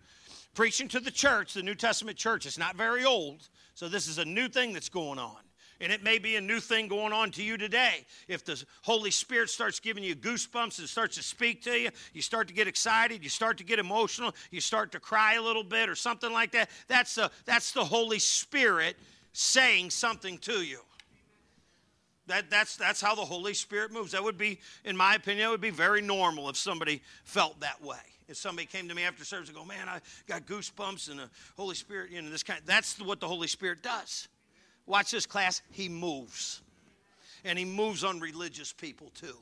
preaching 0.55 0.87
to 0.87 0.99
the 0.99 1.11
church, 1.11 1.53
the 1.53 1.61
New 1.61 1.75
Testament 1.75 2.17
church. 2.17 2.45
It's 2.45 2.57
not 2.57 2.75
very 2.75 3.05
old, 3.05 3.47
so 3.75 3.87
this 3.87 4.07
is 4.07 4.17
a 4.17 4.25
new 4.25 4.47
thing 4.47 4.73
that's 4.73 4.89
going 4.89 5.19
on. 5.19 5.37
And 5.81 5.91
it 5.91 6.03
may 6.03 6.19
be 6.19 6.37
a 6.37 6.41
new 6.41 6.61
thing 6.61 6.87
going 6.87 7.11
on 7.11 7.31
to 7.31 7.43
you 7.43 7.57
today. 7.57 8.05
If 8.29 8.45
the 8.45 8.63
Holy 8.81 9.11
Spirit 9.11 9.49
starts 9.49 9.81
giving 9.81 10.05
you 10.05 10.15
goosebumps 10.15 10.79
and 10.79 10.87
starts 10.87 11.17
to 11.17 11.23
speak 11.23 11.63
to 11.63 11.77
you, 11.77 11.89
you 12.13 12.21
start 12.21 12.47
to 12.47 12.53
get 12.53 12.67
excited, 12.67 13.23
you 13.23 13.29
start 13.29 13.57
to 13.57 13.65
get 13.65 13.77
emotional, 13.77 14.33
you 14.51 14.61
start 14.61 14.93
to 14.93 15.01
cry 15.01 15.33
a 15.33 15.41
little 15.41 15.65
bit 15.65 15.89
or 15.89 15.95
something 15.95 16.31
like 16.31 16.53
that. 16.53 16.69
That's 16.87 17.15
the, 17.15 17.29
that's 17.43 17.73
the 17.73 17.83
Holy 17.83 18.19
Spirit 18.19 18.95
saying 19.33 19.89
something 19.89 20.37
to 20.39 20.63
you. 20.63 20.79
That, 22.27 22.49
that's, 22.49 22.77
that's 22.77 23.01
how 23.01 23.13
the 23.13 23.25
Holy 23.25 23.53
Spirit 23.53 23.91
moves. 23.91 24.13
That 24.13 24.23
would 24.23 24.37
be, 24.37 24.59
in 24.85 24.95
my 24.95 25.15
opinion, 25.15 25.47
it 25.47 25.51
would 25.51 25.61
be 25.61 25.71
very 25.71 26.01
normal 26.01 26.49
if 26.49 26.55
somebody 26.55 27.01
felt 27.25 27.59
that 27.59 27.83
way. 27.83 27.97
If 28.27 28.37
somebody 28.37 28.65
came 28.65 28.87
to 28.89 28.95
me 28.95 29.03
after 29.03 29.23
service 29.23 29.49
and 29.49 29.57
go, 29.57 29.65
man, 29.65 29.87
I 29.87 29.99
got 30.27 30.45
goosebumps 30.47 31.09
and 31.09 31.19
the 31.19 31.29
Holy 31.55 31.75
Spirit, 31.75 32.11
you 32.11 32.21
know, 32.21 32.29
this 32.29 32.43
kind. 32.43 32.59
That's 32.65 32.99
what 32.99 33.19
the 33.19 33.27
Holy 33.27 33.47
Spirit 33.47 33.83
does. 33.83 34.27
Watch 34.87 35.11
this 35.11 35.25
class. 35.25 35.61
He 35.71 35.89
moves, 35.89 36.61
and 37.43 37.57
he 37.57 37.65
moves 37.65 38.03
on 38.03 38.19
religious 38.19 38.73
people 38.73 39.11
too. 39.13 39.37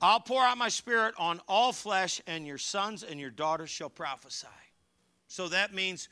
I'll 0.00 0.20
pour 0.20 0.42
out 0.42 0.58
my 0.58 0.68
spirit 0.68 1.14
on 1.18 1.40
all 1.48 1.72
flesh, 1.72 2.20
and 2.26 2.46
your 2.46 2.58
sons 2.58 3.02
and 3.02 3.18
your 3.18 3.30
daughters 3.30 3.70
shall 3.70 3.88
prophesy. 3.88 4.46
So 5.28 5.48
that 5.48 5.74
means 5.74 6.08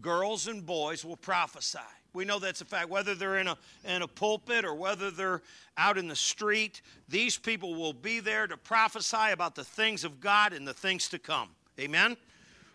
girls 0.00 0.48
and 0.48 0.64
boys 0.64 1.04
will 1.04 1.16
prophesy. 1.16 1.78
We 2.16 2.24
know 2.24 2.38
that's 2.38 2.62
a 2.62 2.64
fact. 2.64 2.88
Whether 2.88 3.14
they're 3.14 3.36
in 3.36 3.46
a, 3.46 3.58
in 3.84 4.00
a 4.00 4.08
pulpit 4.08 4.64
or 4.64 4.74
whether 4.74 5.10
they're 5.10 5.42
out 5.76 5.98
in 5.98 6.08
the 6.08 6.16
street, 6.16 6.80
these 7.10 7.36
people 7.36 7.74
will 7.74 7.92
be 7.92 8.20
there 8.20 8.46
to 8.46 8.56
prophesy 8.56 9.32
about 9.32 9.54
the 9.54 9.64
things 9.64 10.02
of 10.02 10.18
God 10.18 10.54
and 10.54 10.66
the 10.66 10.72
things 10.72 11.10
to 11.10 11.18
come. 11.18 11.50
Amen? 11.78 12.16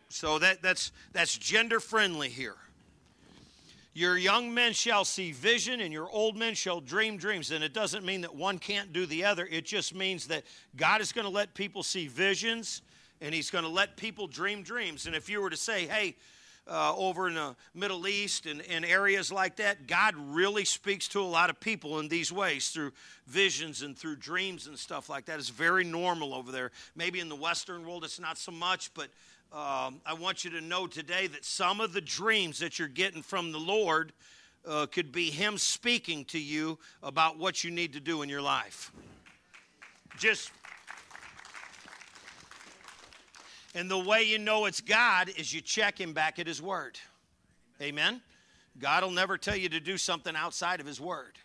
So 0.09 0.37
that, 0.37 0.61
that's, 0.61 0.91
that's 1.11 1.35
gender 1.35 1.79
friendly 1.79 2.29
here. 2.29 2.55
Your 3.93 4.15
young 4.15 4.53
men 4.53 4.73
shall 4.73 5.03
see 5.03 5.31
vision, 5.31 5.81
and 5.81 5.91
your 5.91 6.09
old 6.11 6.37
men 6.37 6.53
shall 6.53 6.79
dream 6.79 7.17
dreams. 7.17 7.49
And 7.49 7.63
it 7.63 7.73
doesn't 7.73 8.05
mean 8.05 8.21
that 8.21 8.35
one 8.35 8.59
can't 8.59 8.93
do 8.93 9.07
the 9.07 9.25
other. 9.25 9.47
It 9.49 9.65
just 9.65 9.95
means 9.95 10.27
that 10.27 10.43
God 10.77 11.01
is 11.01 11.11
going 11.11 11.25
to 11.25 11.31
let 11.33 11.55
people 11.55 11.81
see 11.81 12.07
visions, 12.07 12.83
and 13.21 13.33
He's 13.33 13.49
going 13.49 13.65
to 13.65 13.71
let 13.71 13.97
people 13.97 14.27
dream 14.27 14.61
dreams. 14.61 15.07
And 15.07 15.15
if 15.15 15.29
you 15.29 15.41
were 15.41 15.49
to 15.49 15.57
say, 15.57 15.87
hey, 15.87 16.15
uh, 16.67 16.95
over 16.95 17.27
in 17.27 17.35
the 17.35 17.55
Middle 17.73 18.07
East 18.07 18.45
and, 18.45 18.61
and 18.69 18.85
areas 18.85 19.31
like 19.31 19.57
that, 19.57 19.87
God 19.87 20.15
really 20.15 20.65
speaks 20.65 21.07
to 21.09 21.21
a 21.21 21.23
lot 21.23 21.49
of 21.49 21.59
people 21.59 21.99
in 21.99 22.07
these 22.07 22.31
ways 22.31 22.69
through 22.69 22.93
visions 23.27 23.81
and 23.81 23.97
through 23.97 24.17
dreams 24.17 24.67
and 24.67 24.77
stuff 24.77 25.09
like 25.09 25.25
that. 25.25 25.39
It's 25.39 25.49
very 25.49 25.83
normal 25.83 26.33
over 26.33 26.51
there. 26.51 26.71
Maybe 26.95 27.19
in 27.19 27.29
the 27.29 27.35
Western 27.35 27.85
world 27.85 28.03
it's 28.03 28.19
not 28.19 28.37
so 28.37 28.51
much, 28.51 28.93
but 28.93 29.09
um, 29.51 29.99
I 30.05 30.13
want 30.17 30.45
you 30.45 30.51
to 30.51 30.61
know 30.61 30.87
today 30.87 31.27
that 31.27 31.43
some 31.43 31.81
of 31.81 31.93
the 31.93 32.01
dreams 32.01 32.59
that 32.59 32.79
you're 32.79 32.87
getting 32.87 33.21
from 33.21 33.51
the 33.51 33.59
Lord 33.59 34.13
uh, 34.65 34.85
could 34.85 35.11
be 35.11 35.29
Him 35.29 35.57
speaking 35.57 36.25
to 36.25 36.39
you 36.39 36.77
about 37.03 37.37
what 37.37 37.63
you 37.63 37.71
need 37.71 37.93
to 37.93 37.99
do 37.99 38.21
in 38.21 38.29
your 38.29 38.41
life. 38.41 38.91
Just 40.17 40.51
and 43.73 43.89
the 43.89 43.97
way 43.97 44.23
you 44.23 44.37
know 44.37 44.65
it's 44.65 44.81
God 44.81 45.29
is 45.37 45.53
you 45.53 45.61
check 45.61 45.99
him 45.99 46.13
back 46.13 46.39
at 46.39 46.47
his 46.47 46.61
word. 46.61 46.99
Amen. 47.81 48.21
God 48.79 49.03
will 49.03 49.11
never 49.11 49.37
tell 49.37 49.55
you 49.55 49.69
to 49.69 49.79
do 49.79 49.97
something 49.97 50.35
outside 50.35 50.79
of 50.79 50.85
his 50.85 50.99
word. 50.99 51.37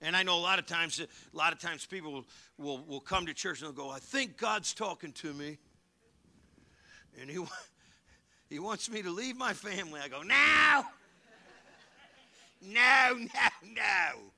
And 0.00 0.14
I 0.16 0.22
know 0.22 0.36
a 0.36 0.40
lot 0.40 0.58
of 0.58 0.66
times, 0.66 1.00
a 1.00 1.36
lot 1.36 1.52
of 1.52 1.58
times 1.58 1.86
people 1.86 2.12
will, 2.12 2.26
will, 2.58 2.84
will 2.84 3.00
come 3.00 3.26
to 3.26 3.34
church 3.34 3.62
and 3.62 3.68
they'll 3.68 3.84
go, 3.86 3.90
I 3.90 3.98
think 3.98 4.36
God's 4.36 4.74
talking 4.74 5.12
to 5.12 5.32
me. 5.32 5.58
And 7.20 7.30
he, 7.30 7.38
he 8.50 8.58
wants 8.58 8.90
me 8.90 9.02
to 9.02 9.10
leave 9.10 9.36
my 9.36 9.52
family. 9.52 10.00
I 10.02 10.08
go, 10.08 10.22
no, 10.22 10.84
no, 12.60 13.14
no, 13.16 13.72
no. 13.72 14.33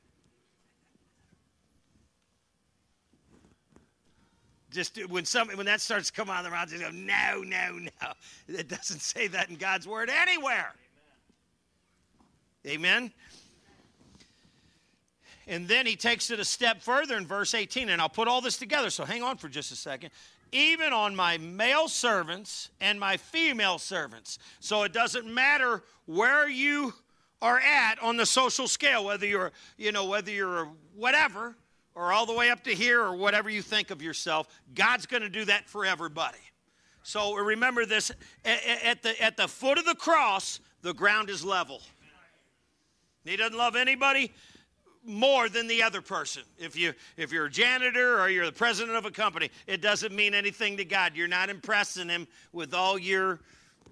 Just 4.77 5.09
when 5.09 5.25
some 5.25 5.49
when 5.49 5.65
that 5.65 5.81
starts 5.81 6.11
to 6.11 6.13
come 6.13 6.29
out 6.29 6.45
of 6.45 6.45
their 6.45 6.53
mouth, 6.53 6.69
just 6.69 6.83
go, 6.83 6.91
no, 6.91 7.43
no, 7.43 7.79
no. 7.79 8.13
It 8.47 8.69
doesn't 8.69 9.01
say 9.01 9.27
that 9.29 9.49
in 9.49 9.57
God's 9.57 9.89
word 9.89 10.11
anywhere. 10.11 10.75
Amen. 12.67 13.05
Amen. 13.05 13.13
And 15.47 15.67
then 15.67 15.87
he 15.87 15.97
takes 15.97 16.31
it 16.31 16.41
a 16.41 16.45
step 16.45 16.83
further 16.83 17.17
in 17.17 17.27
verse 17.27 17.55
18, 17.55 17.89
and 17.89 18.03
I'll 18.03 18.11
put 18.11 18.29
all 18.29 18.43
this 18.43 18.59
together, 18.59 18.91
so 18.91 19.07
hang 19.07 19.23
on 19.23 19.39
for 19.39 19.49
just 19.49 19.73
a 19.73 19.77
second. 19.77 20.11
Even 20.53 20.93
on 20.93 21.17
my 21.17 21.39
male 21.39 21.89
servants 21.89 22.69
and 22.79 23.01
my 23.01 23.17
female 23.17 23.79
servants. 23.79 24.39
So 24.61 24.83
it 24.83 24.93
doesn't 24.93 25.27
matter 25.27 25.85
where 26.05 26.51
you 26.51 26.93
are 27.41 27.61
at 27.61 28.03
on 28.03 28.19
the 28.19 28.27
social 28.27 28.69
scale, 28.69 29.07
whether 29.07 29.25
you're, 29.25 29.53
you 29.79 29.91
know, 29.91 30.05
whether 30.05 30.31
you're 30.31 30.69
whatever, 30.95 31.57
or 31.97 32.13
all 32.13 32.27
the 32.27 32.35
way 32.35 32.51
up 32.51 32.63
to 32.63 32.75
here 32.75 33.03
or 33.03 33.17
whatever 33.17 33.51
you 33.51 33.63
think 33.63 33.91
of 33.91 34.03
yourself. 34.03 34.47
God's 34.75 35.07
going 35.07 35.23
to 35.23 35.29
do 35.29 35.47
that 35.47 35.69
for 35.69 35.85
everybody. 35.85 36.39
So 37.03 37.35
remember 37.35 37.87
this 37.87 38.13
at 38.45 39.03
the, 39.03 39.21
at 39.23 39.37
the 39.37 39.49
foot 39.49 39.79
of 39.79 39.87
the 39.87 39.95
cross, 39.95 40.61
the 40.83 40.93
ground 40.93 41.31
is 41.31 41.45
level. 41.45 41.81
He 43.25 43.37
doesn't 43.37 43.57
love 43.57 43.75
anybody 43.75 44.33
more 45.05 45.49
than 45.49 45.69
the 45.69 45.83
other 45.83 46.01
person. 46.01 46.43
If 46.59 46.77
you 46.77 46.93
if 47.17 47.33
you're 47.33 47.47
a 47.47 47.51
janitor 47.51 48.21
or 48.21 48.29
you're 48.29 48.47
the 48.47 48.53
president 48.53 48.97
of 48.97 49.05
a 49.05 49.11
company, 49.11 49.51
it 49.67 49.81
doesn't 49.81 50.15
mean 50.15 50.35
anything 50.35 50.77
to 50.77 50.85
God. 50.85 51.13
You're 51.15 51.29
not 51.29 51.49
impressing 51.49 52.09
him 52.09 52.29
with 52.53 52.75
all 52.75 52.99
your 52.99 53.41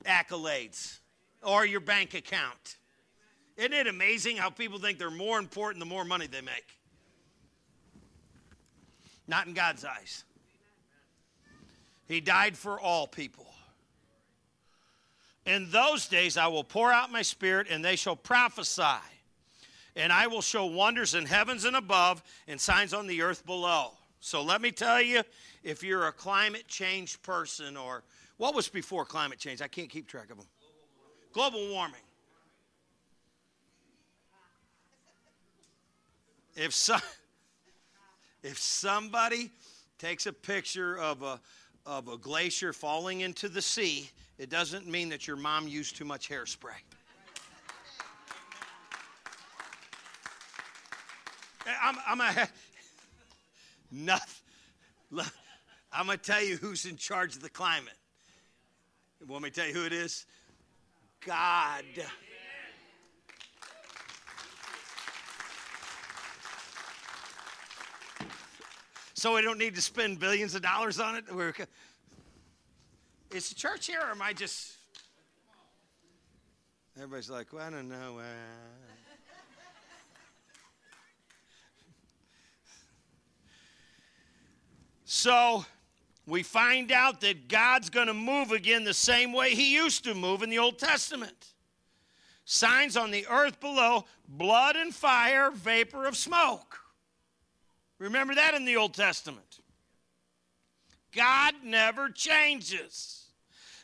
accolades 0.04 0.98
or 1.42 1.64
your 1.64 1.80
bank 1.80 2.14
account. 2.14 2.76
Isn't 3.56 3.72
it 3.72 3.86
amazing 3.86 4.36
how 4.36 4.50
people 4.50 4.78
think 4.78 4.98
they're 4.98 5.10
more 5.10 5.38
important 5.38 5.80
the 5.80 5.86
more 5.86 6.04
money 6.04 6.26
they 6.26 6.40
make? 6.40 6.78
Not 9.26 9.46
in 9.46 9.54
God's 9.54 9.84
eyes. 9.84 10.24
He 12.06 12.20
died 12.20 12.56
for 12.56 12.78
all 12.78 13.06
people. 13.06 13.46
In 15.46 15.70
those 15.70 16.06
days 16.06 16.36
I 16.36 16.46
will 16.46 16.64
pour 16.64 16.92
out 16.92 17.12
my 17.12 17.22
spirit, 17.22 17.66
and 17.70 17.84
they 17.84 17.96
shall 17.96 18.16
prophesy. 18.16 19.02
And 19.96 20.12
I 20.12 20.26
will 20.26 20.42
show 20.42 20.66
wonders 20.66 21.14
in 21.14 21.24
heavens 21.26 21.64
and 21.64 21.76
above, 21.76 22.22
and 22.48 22.60
signs 22.60 22.92
on 22.92 23.06
the 23.06 23.22
earth 23.22 23.46
below. 23.46 23.92
So 24.20 24.42
let 24.42 24.60
me 24.60 24.70
tell 24.70 25.00
you 25.00 25.22
if 25.62 25.82
you're 25.82 26.06
a 26.08 26.12
climate 26.12 26.66
change 26.66 27.20
person, 27.22 27.76
or 27.76 28.02
what 28.36 28.54
was 28.54 28.68
before 28.68 29.04
climate 29.04 29.38
change? 29.38 29.62
I 29.62 29.68
can't 29.68 29.88
keep 29.88 30.08
track 30.08 30.30
of 30.30 30.38
them. 30.38 30.46
Global 31.32 31.68
warming. 31.70 32.00
If 36.56 36.72
so, 36.72 36.96
if 38.44 38.58
somebody 38.58 39.50
takes 39.98 40.26
a 40.26 40.32
picture 40.32 40.98
of 40.98 41.22
a, 41.22 41.40
of 41.86 42.08
a 42.08 42.18
glacier 42.18 42.74
falling 42.74 43.22
into 43.22 43.48
the 43.48 43.62
sea, 43.62 44.10
it 44.38 44.50
doesn't 44.50 44.86
mean 44.86 45.08
that 45.08 45.26
your 45.26 45.36
mom 45.36 45.66
used 45.66 45.96
too 45.96 46.04
much 46.04 46.28
hairspray. 46.28 46.74
I'm, 51.82 51.96
I'm 52.06 52.20
a, 52.20 52.48
nothing. 53.90 54.44
I'm 55.90 56.06
going 56.06 56.18
to 56.18 56.24
tell 56.24 56.42
you 56.42 56.56
who's 56.56 56.84
in 56.84 56.96
charge 56.96 57.36
of 57.36 57.42
the 57.42 57.48
climate. 57.48 57.94
Want 59.26 59.44
me 59.44 59.50
to 59.50 59.54
tell 59.54 59.68
you 59.68 59.74
who 59.74 59.86
it 59.86 59.92
is? 59.94 60.26
God. 61.24 61.84
So 69.14 69.34
we 69.34 69.42
don't 69.42 69.58
need 69.58 69.74
to 69.76 69.80
spend 69.80 70.18
billions 70.18 70.54
of 70.54 70.62
dollars 70.62 71.00
on 71.00 71.16
it. 71.16 71.24
We're, 71.32 71.54
is 73.32 73.48
the 73.48 73.54
church 73.54 73.86
here, 73.86 74.00
or 74.00 74.10
am 74.10 74.20
I 74.20 74.32
just? 74.32 74.72
Everybody's 76.96 77.30
like, 77.30 77.52
well, 77.52 77.66
I 77.66 77.70
don't 77.70 77.88
know. 77.88 78.18
Uh... 78.18 78.22
So 85.04 85.64
we 86.26 86.42
find 86.42 86.90
out 86.90 87.20
that 87.20 87.48
God's 87.48 87.88
going 87.88 88.08
to 88.08 88.14
move 88.14 88.50
again 88.52 88.84
the 88.84 88.92
same 88.92 89.32
way 89.32 89.54
he 89.54 89.74
used 89.74 90.04
to 90.04 90.14
move 90.14 90.42
in 90.42 90.50
the 90.50 90.58
Old 90.58 90.78
Testament. 90.78 91.52
Signs 92.44 92.96
on 92.96 93.10
the 93.10 93.26
earth 93.30 93.60
below 93.60 94.04
blood 94.28 94.76
and 94.76 94.94
fire, 94.94 95.50
vapor 95.50 96.04
of 96.06 96.16
smoke. 96.16 96.83
Remember 97.98 98.34
that 98.34 98.54
in 98.54 98.64
the 98.64 98.76
Old 98.76 98.94
Testament. 98.94 99.60
God 101.14 101.54
never 101.62 102.08
changes. 102.08 103.20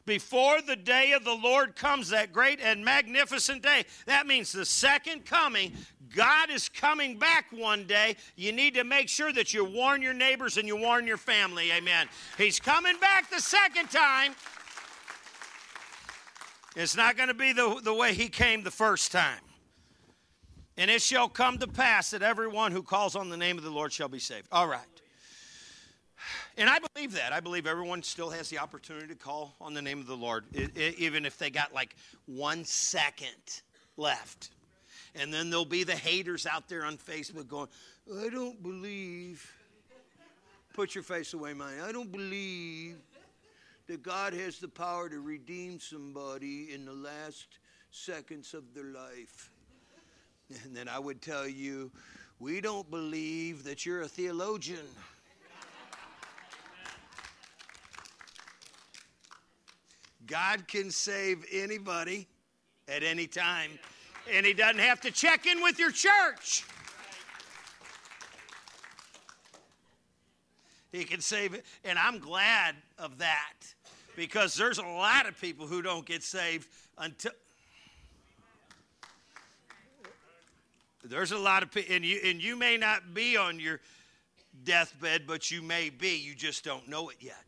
Before 0.07 0.61
the 0.63 0.77
day 0.77 1.13
of 1.13 1.25
the 1.25 1.35
Lord 1.35 1.77
comes, 1.77 2.09
that 2.09 2.33
great 2.33 2.59
and 2.61 2.85
magnificent 2.85 3.63
day, 3.63 3.85
that 4.07 4.27
means 4.27 4.51
the 4.51 4.65
second 4.65 5.25
coming, 5.25 5.73
God 6.15 6.51
is 6.51 6.69
coming 6.69 7.19
back 7.19 7.47
one 7.53 7.87
day. 7.87 8.17
You 8.35 8.51
need 8.51 8.75
to 8.75 8.83
make 8.83 9.09
sure 9.09 9.33
that 9.33 9.55
you 9.55 9.65
warn 9.65 10.03
your 10.03 10.15
neighbors 10.15 10.57
and 10.57 10.67
you 10.67 10.77
warn 10.77 11.07
your 11.07 11.19
family. 11.19 11.71
Amen. 11.71 12.09
He's 12.39 12.59
coming 12.59 12.99
back 12.99 13.31
the 13.31 13.41
second 13.41 13.91
time. 13.91 14.35
It's 16.75 16.97
not 16.97 17.17
going 17.17 17.29
to 17.29 17.35
be 17.35 17.53
the, 17.53 17.81
the 17.83 17.95
way 17.95 18.15
he 18.15 18.29
came 18.29 18.63
the 18.63 18.71
first 18.71 19.13
time. 19.13 19.41
And 20.81 20.91
it 20.91 21.03
shall 21.03 21.29
come 21.29 21.59
to 21.59 21.67
pass 21.67 22.13
that 22.13 22.23
everyone 22.23 22.73
who 22.73 22.83
calls 22.83 23.15
on 23.15 23.29
the 23.29 23.37
name 23.37 23.59
of 23.59 23.65
the 23.65 23.71
Lord 23.71 23.93
shall 23.93 24.09
be 24.09 24.19
saved. 24.19 24.49
All 24.51 24.67
right. 24.67 24.81
And 26.57 26.71
I 26.71 26.79
believe 26.95 27.13
that. 27.13 27.35
I 27.35 27.41
believe 27.41 27.67
everyone 27.67 28.03
still 28.03 28.31
has 28.31 28.49
the 28.49 28.61
opportunity 28.61 29.07
to 29.09 29.15
call 29.15 29.55
on 29.61 29.75
the 29.75 29.83
name 29.83 30.01
of 30.01 30.07
the 30.07 30.17
Lord, 30.17 30.47
even 30.97 31.27
if 31.27 31.37
they 31.37 31.51
got 31.51 31.75
like 31.75 31.97
one 32.25 32.65
second 32.65 33.61
left. 33.99 34.53
And 35.15 35.31
then 35.31 35.51
there'll 35.51 35.67
be 35.67 35.85
the 35.85 35.95
haters 35.95 36.47
out 36.47 36.67
there 36.67 36.87
on 36.87 36.97
Facebook 36.97 37.47
going, 37.47 37.69
I 38.19 38.31
don't 38.31 38.63
believe. 38.63 39.55
Put 40.73 40.95
your 40.95 41.05
face 41.05 41.35
away, 41.35 41.53
man. 41.53 41.83
I 41.85 41.93
don't 41.93 42.11
believe 42.11 42.97
that 43.87 44.03
God 44.03 44.33
has 44.33 44.59
the 44.59 44.69
power 44.69 45.11
to 45.11 45.21
redeem 45.21 45.79
somebody 45.79 46.73
in 46.73 46.87
the 46.87 46.95
last 46.95 47.59
seconds 47.91 48.55
of 48.55 48.73
their 48.73 48.85
life. 48.85 49.51
And 50.65 50.75
then 50.75 50.89
I 50.89 50.99
would 50.99 51.23
tell 51.23 51.47
you, 51.47 51.91
we 52.39 52.61
don't 52.61 52.91
believe 52.91 53.65
that 53.65 53.87
you're 53.87 54.03
a 54.03 54.09
theologian. 54.09 54.87
God 60.27 60.67
can 60.69 60.91
save 60.91 61.45
anybody 61.53 62.27
at 62.89 63.03
any 63.03 63.27
time 63.27 63.71
and 64.33 64.47
he 64.47 64.53
doesn't 64.53 64.79
have 64.79 65.01
to 65.03 65.11
check 65.11 65.47
in 65.47 65.63
with 65.63 65.79
your 65.79 65.91
church. 65.91 66.65
He 70.93 71.05
can 71.05 71.21
save 71.21 71.55
it. 71.55 71.65
And 71.85 71.99
I'm 71.99 72.19
glad 72.19 72.75
of 72.99 73.19
that 73.19 73.55
because 74.17 74.57
there's 74.57 74.79
a 74.79 74.87
lot 74.87 75.29
of 75.29 75.41
people 75.41 75.67
who 75.67 75.83
don't 75.83 76.05
get 76.05 76.23
saved 76.23 76.67
until. 76.99 77.33
There's 81.03 81.33
a 81.33 81.39
lot 81.39 81.63
of 81.63 81.71
people, 81.71 81.95
and 81.95 82.05
you, 82.05 82.21
and 82.25 82.43
you 82.43 82.57
may 82.57 82.77
not 82.77 83.15
be 83.15 83.37
on 83.37 83.59
your 83.59 83.81
deathbed, 84.65 85.23
but 85.27 85.51
you 85.51 85.63
may 85.63 85.91
be. 85.91 86.17
You 86.17 86.35
just 86.35 86.65
don't 86.65 86.87
know 86.89 87.09
it 87.09 87.17
yet. 87.21 87.45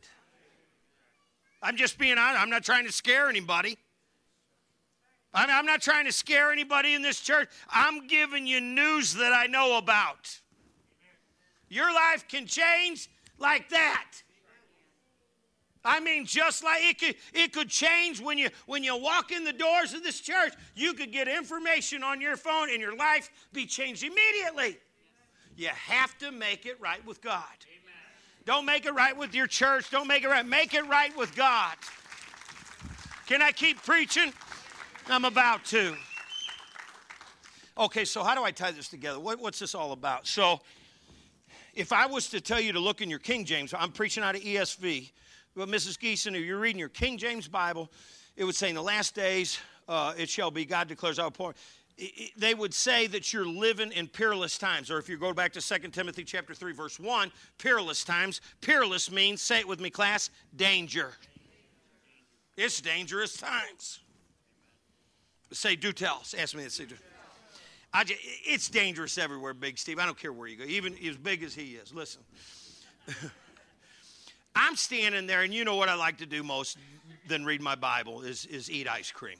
I'm 1.62 1.76
just 1.76 1.98
being 1.98 2.18
honest. 2.18 2.40
I'm 2.40 2.50
not 2.50 2.64
trying 2.64 2.86
to 2.86 2.92
scare 2.92 3.28
anybody. 3.28 3.78
I'm, 5.34 5.48
I'm 5.50 5.66
not 5.66 5.80
trying 5.80 6.06
to 6.06 6.12
scare 6.12 6.50
anybody 6.50 6.94
in 6.94 7.02
this 7.02 7.20
church. 7.20 7.48
I'm 7.70 8.06
giving 8.06 8.46
you 8.46 8.60
news 8.60 9.14
that 9.14 9.32
I 9.32 9.46
know 9.46 9.78
about. 9.78 10.40
Your 11.68 11.92
life 11.92 12.26
can 12.28 12.46
change 12.46 13.08
like 13.38 13.68
that. 13.70 14.10
I 15.84 16.00
mean, 16.00 16.26
just 16.26 16.62
like 16.62 16.82
it 16.82 16.98
could, 16.98 17.16
it 17.34 17.52
could 17.52 17.68
change 17.68 18.20
when 18.20 18.38
you 18.38 18.50
when 18.66 18.84
you 18.84 18.96
walk 18.96 19.32
in 19.32 19.44
the 19.44 19.52
doors 19.52 19.94
of 19.94 20.02
this 20.02 20.20
church. 20.20 20.52
You 20.74 20.94
could 20.94 21.12
get 21.12 21.28
information 21.28 22.02
on 22.02 22.20
your 22.20 22.36
phone, 22.36 22.70
and 22.70 22.80
your 22.80 22.96
life 22.96 23.30
be 23.52 23.66
changed 23.66 24.02
immediately. 24.04 24.78
You 25.56 25.68
have 25.68 26.16
to 26.18 26.30
make 26.30 26.66
it 26.66 26.80
right 26.80 27.04
with 27.04 27.20
God. 27.20 27.44
Don't 28.44 28.64
make 28.64 28.86
it 28.86 28.94
right 28.94 29.16
with 29.16 29.34
your 29.34 29.46
church. 29.46 29.90
Don't 29.90 30.08
make 30.08 30.24
it 30.24 30.28
right. 30.28 30.46
Make 30.46 30.74
it 30.74 30.86
right 30.88 31.16
with 31.16 31.34
God. 31.36 31.74
Can 33.26 33.40
I 33.40 33.52
keep 33.52 33.82
preaching? 33.82 34.32
I'm 35.08 35.24
about 35.24 35.64
to. 35.66 35.96
Okay, 37.78 38.04
so 38.04 38.22
how 38.22 38.34
do 38.34 38.44
I 38.44 38.50
tie 38.50 38.70
this 38.70 38.88
together? 38.88 39.18
What, 39.18 39.40
what's 39.40 39.58
this 39.58 39.74
all 39.74 39.92
about? 39.92 40.26
So, 40.26 40.60
if 41.74 41.92
I 41.92 42.06
was 42.06 42.28
to 42.30 42.40
tell 42.40 42.60
you 42.60 42.72
to 42.72 42.80
look 42.80 43.00
in 43.00 43.08
your 43.08 43.18
King 43.18 43.44
James, 43.44 43.72
I'm 43.72 43.92
preaching 43.92 44.22
out 44.22 44.34
of 44.34 44.42
ESV, 44.42 45.10
but 45.54 45.68
Mrs. 45.68 45.98
Geeson, 45.98 46.34
if 46.34 46.44
you're 46.44 46.58
reading 46.58 46.78
your 46.78 46.88
King 46.88 47.18
James 47.18 47.48
Bible, 47.48 47.90
it 48.36 48.44
would 48.44 48.54
say, 48.54 48.68
In 48.68 48.74
the 48.74 48.82
last 48.82 49.14
days, 49.14 49.58
uh, 49.88 50.14
it 50.16 50.28
shall 50.28 50.50
be, 50.50 50.64
God 50.64 50.88
declares 50.88 51.18
our 51.18 51.30
pour. 51.30 51.54
They 52.36 52.54
would 52.54 52.72
say 52.72 53.06
that 53.08 53.32
you're 53.32 53.46
living 53.46 53.92
in 53.92 54.08
perilous 54.08 54.56
times. 54.56 54.90
Or 54.90 54.98
if 54.98 55.08
you 55.08 55.18
go 55.18 55.34
back 55.34 55.52
to 55.52 55.60
2 55.60 55.88
Timothy 55.88 56.24
chapter 56.24 56.54
3, 56.54 56.72
verse 56.72 56.98
1, 56.98 57.30
perilous 57.58 58.02
times. 58.02 58.40
Perilous 58.62 59.10
means, 59.10 59.42
say 59.42 59.60
it 59.60 59.68
with 59.68 59.78
me, 59.78 59.90
class, 59.90 60.30
danger. 60.56 61.12
It's 62.56 62.80
dangerous 62.80 63.36
times. 63.36 64.00
Say, 65.52 65.76
do 65.76 65.92
tell. 65.92 66.16
Us. 66.16 66.34
Ask 66.36 66.54
me 66.54 66.64
that. 66.64 66.72
Say, 66.72 66.86
do. 66.86 66.94
I 67.92 68.04
just, 68.04 68.20
it's 68.44 68.68
dangerous 68.70 69.18
everywhere, 69.18 69.52
Big 69.52 69.78
Steve. 69.78 69.98
I 69.98 70.06
don't 70.06 70.18
care 70.18 70.32
where 70.32 70.48
you 70.48 70.56
go, 70.56 70.64
even 70.64 70.96
as 71.06 71.18
big 71.18 71.42
as 71.42 71.54
he 71.54 71.74
is. 71.74 71.92
Listen. 71.92 72.22
I'm 74.54 74.76
standing 74.76 75.26
there, 75.26 75.42
and 75.42 75.52
you 75.52 75.64
know 75.64 75.76
what 75.76 75.88
I 75.88 75.94
like 75.94 76.18
to 76.18 76.26
do 76.26 76.42
most 76.42 76.76
than 77.28 77.44
read 77.44 77.62
my 77.62 77.74
Bible 77.74 78.22
is, 78.22 78.44
is 78.46 78.70
eat 78.70 78.88
ice 78.88 79.10
cream. 79.10 79.38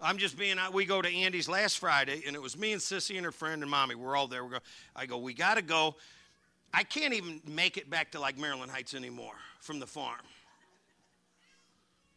I'm 0.00 0.18
just 0.18 0.38
being. 0.38 0.58
We 0.72 0.84
go 0.84 1.00
to 1.00 1.08
Andy's 1.08 1.48
last 1.48 1.78
Friday, 1.78 2.22
and 2.26 2.36
it 2.36 2.42
was 2.42 2.58
me 2.58 2.72
and 2.72 2.80
Sissy 2.80 3.16
and 3.16 3.24
her 3.24 3.32
friend 3.32 3.62
and 3.62 3.70
mommy. 3.70 3.94
We're 3.94 4.16
all 4.16 4.26
there. 4.26 4.44
We 4.44 4.50
go. 4.50 4.58
I 4.94 5.06
go. 5.06 5.18
We 5.18 5.34
got 5.34 5.54
to 5.54 5.62
go. 5.62 5.96
I 6.72 6.82
can't 6.82 7.14
even 7.14 7.40
make 7.46 7.76
it 7.76 7.88
back 7.88 8.12
to 8.12 8.20
like 8.20 8.36
Maryland 8.36 8.70
Heights 8.70 8.94
anymore 8.94 9.34
from 9.60 9.78
the 9.78 9.86
farm. 9.86 10.20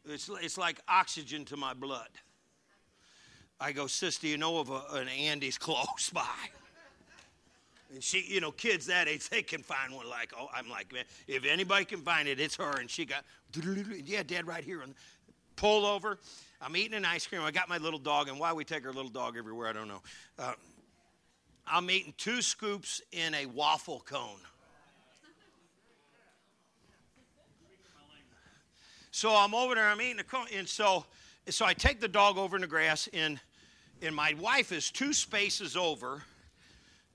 It's, 0.06 0.30
it's 0.42 0.58
like 0.58 0.80
oxygen 0.88 1.46
to 1.46 1.58
my 1.58 1.74
blood. 1.74 2.10
I 3.60 3.72
go, 3.72 3.88
Sis, 3.88 4.18
do 4.18 4.28
you 4.28 4.38
know 4.38 4.60
of 4.60 4.70
a, 4.70 4.82
an 4.94 5.08
Andy's 5.10 5.58
close 5.60 6.10
by? 6.12 6.24
And 7.94 8.04
she, 8.04 8.26
you 8.28 8.42
know, 8.42 8.52
kids 8.52 8.86
that 8.88 9.08
age, 9.08 9.30
they 9.30 9.42
can 9.42 9.64
find 9.64 9.94
one 9.94 10.10
like, 10.10 10.34
oh, 10.38 10.50
I'm 10.54 10.70
like, 10.70 10.92
man, 10.92 11.06
if 11.28 11.46
anybody 11.46 11.86
can 11.86 12.02
find 12.02 12.28
it, 12.28 12.40
it's 12.40 12.56
her. 12.58 12.80
And 12.80 12.90
she 12.90 13.06
got, 13.06 13.24
yeah, 14.06 14.24
dad, 14.24 14.46
right 14.48 14.64
here. 14.64 14.82
And 14.82 14.94
pull 15.58 15.86
over. 15.86 16.20
I'm 16.62 16.76
eating 16.78 16.94
an 16.94 17.06
ice 17.06 17.28
cream. 17.28 17.42
I 17.42 17.52
got 17.52 17.68
my 17.68 17.78
little 17.78 18.00
dog, 18.00 18.30
and 18.30 18.40
why 18.40 18.54
we 18.54 18.64
take 18.64 18.86
our 18.86 18.94
little 18.94 19.12
dog 19.12 19.38
everywhere, 19.38 19.68
I 19.68 19.74
don't 19.74 19.88
know. 19.88 20.02
Uh, 20.40 20.54
I'm 21.66 21.92
eating 21.92 22.14
two 22.18 22.42
scoops 22.42 23.02
in 23.12 23.34
a 23.34 23.46
waffle 23.46 24.02
cone. 24.06 24.40
So 29.12 29.36
I'm 29.36 29.56
over 29.56 29.76
there, 29.76 29.88
I'm 29.88 30.00
eating 30.00 30.20
a 30.20 30.24
cone, 30.24 30.46
and 30.56 30.68
so 30.70 31.06
so 31.50 31.66
I 31.66 31.74
take 31.74 32.00
the 32.00 32.08
dog 32.08 32.38
over 32.38 32.56
in 32.56 32.62
the 32.62 32.68
grass, 32.68 33.10
and 33.14 33.40
and 34.02 34.16
my 34.16 34.36
wife 34.40 34.72
is 34.72 34.92
two 34.92 35.12
spaces 35.12 35.76
over, 35.76 36.22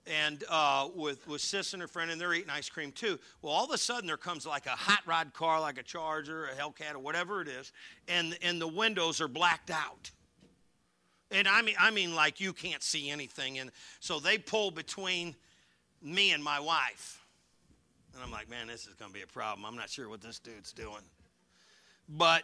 and 0.06 0.44
uh, 0.48 0.88
with 0.94 1.26
with 1.28 1.40
sis 1.40 1.72
and 1.72 1.82
her 1.82 1.88
friend, 1.88 2.10
and 2.10 2.20
they're 2.20 2.34
eating 2.34 2.50
ice 2.50 2.68
cream 2.68 2.92
too. 2.92 3.18
Well, 3.40 3.52
all 3.52 3.64
of 3.64 3.70
a 3.70 3.78
sudden 3.78 4.06
there 4.06 4.16
comes 4.16 4.46
like 4.46 4.66
a 4.66 4.70
hot 4.70 5.00
rod 5.06 5.32
car, 5.32 5.60
like 5.60 5.78
a 5.78 5.82
Charger, 5.82 6.46
a 6.46 6.54
Hellcat, 6.54 6.94
or 6.94 6.98
whatever 6.98 7.40
it 7.40 7.48
is, 7.48 7.72
and 8.08 8.36
and 8.42 8.60
the 8.60 8.68
windows 8.68 9.20
are 9.20 9.28
blacked 9.28 9.70
out. 9.70 10.10
And 11.30 11.48
I 11.48 11.62
mean, 11.62 11.76
I 11.78 11.90
mean, 11.90 12.14
like 12.14 12.40
you 12.40 12.52
can't 12.52 12.82
see 12.82 13.10
anything, 13.10 13.58
and 13.58 13.70
so 14.00 14.18
they 14.18 14.38
pull 14.38 14.70
between 14.70 15.34
me 16.02 16.32
and 16.32 16.42
my 16.42 16.60
wife, 16.60 17.22
and 18.14 18.22
I'm 18.22 18.30
like, 18.30 18.50
man, 18.50 18.66
this 18.66 18.86
is 18.86 18.94
going 18.94 19.10
to 19.10 19.14
be 19.14 19.22
a 19.22 19.26
problem. 19.26 19.64
I'm 19.64 19.76
not 19.76 19.88
sure 19.88 20.08
what 20.08 20.20
this 20.20 20.38
dude's 20.38 20.72
doing. 20.72 21.02
But 22.08 22.42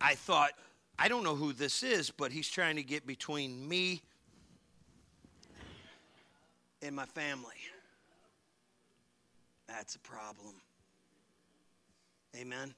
I 0.00 0.14
thought, 0.14 0.52
I 0.98 1.08
don't 1.08 1.24
know 1.24 1.36
who 1.36 1.52
this 1.52 1.82
is, 1.82 2.10
but 2.10 2.32
he's 2.32 2.48
trying 2.48 2.76
to 2.76 2.82
get 2.82 3.06
between 3.06 3.66
me 3.66 4.02
and 6.82 6.94
my 6.94 7.06
family. 7.06 7.54
that's 9.68 9.94
a 9.94 9.98
problem. 10.00 10.54
Amen. 12.36 12.74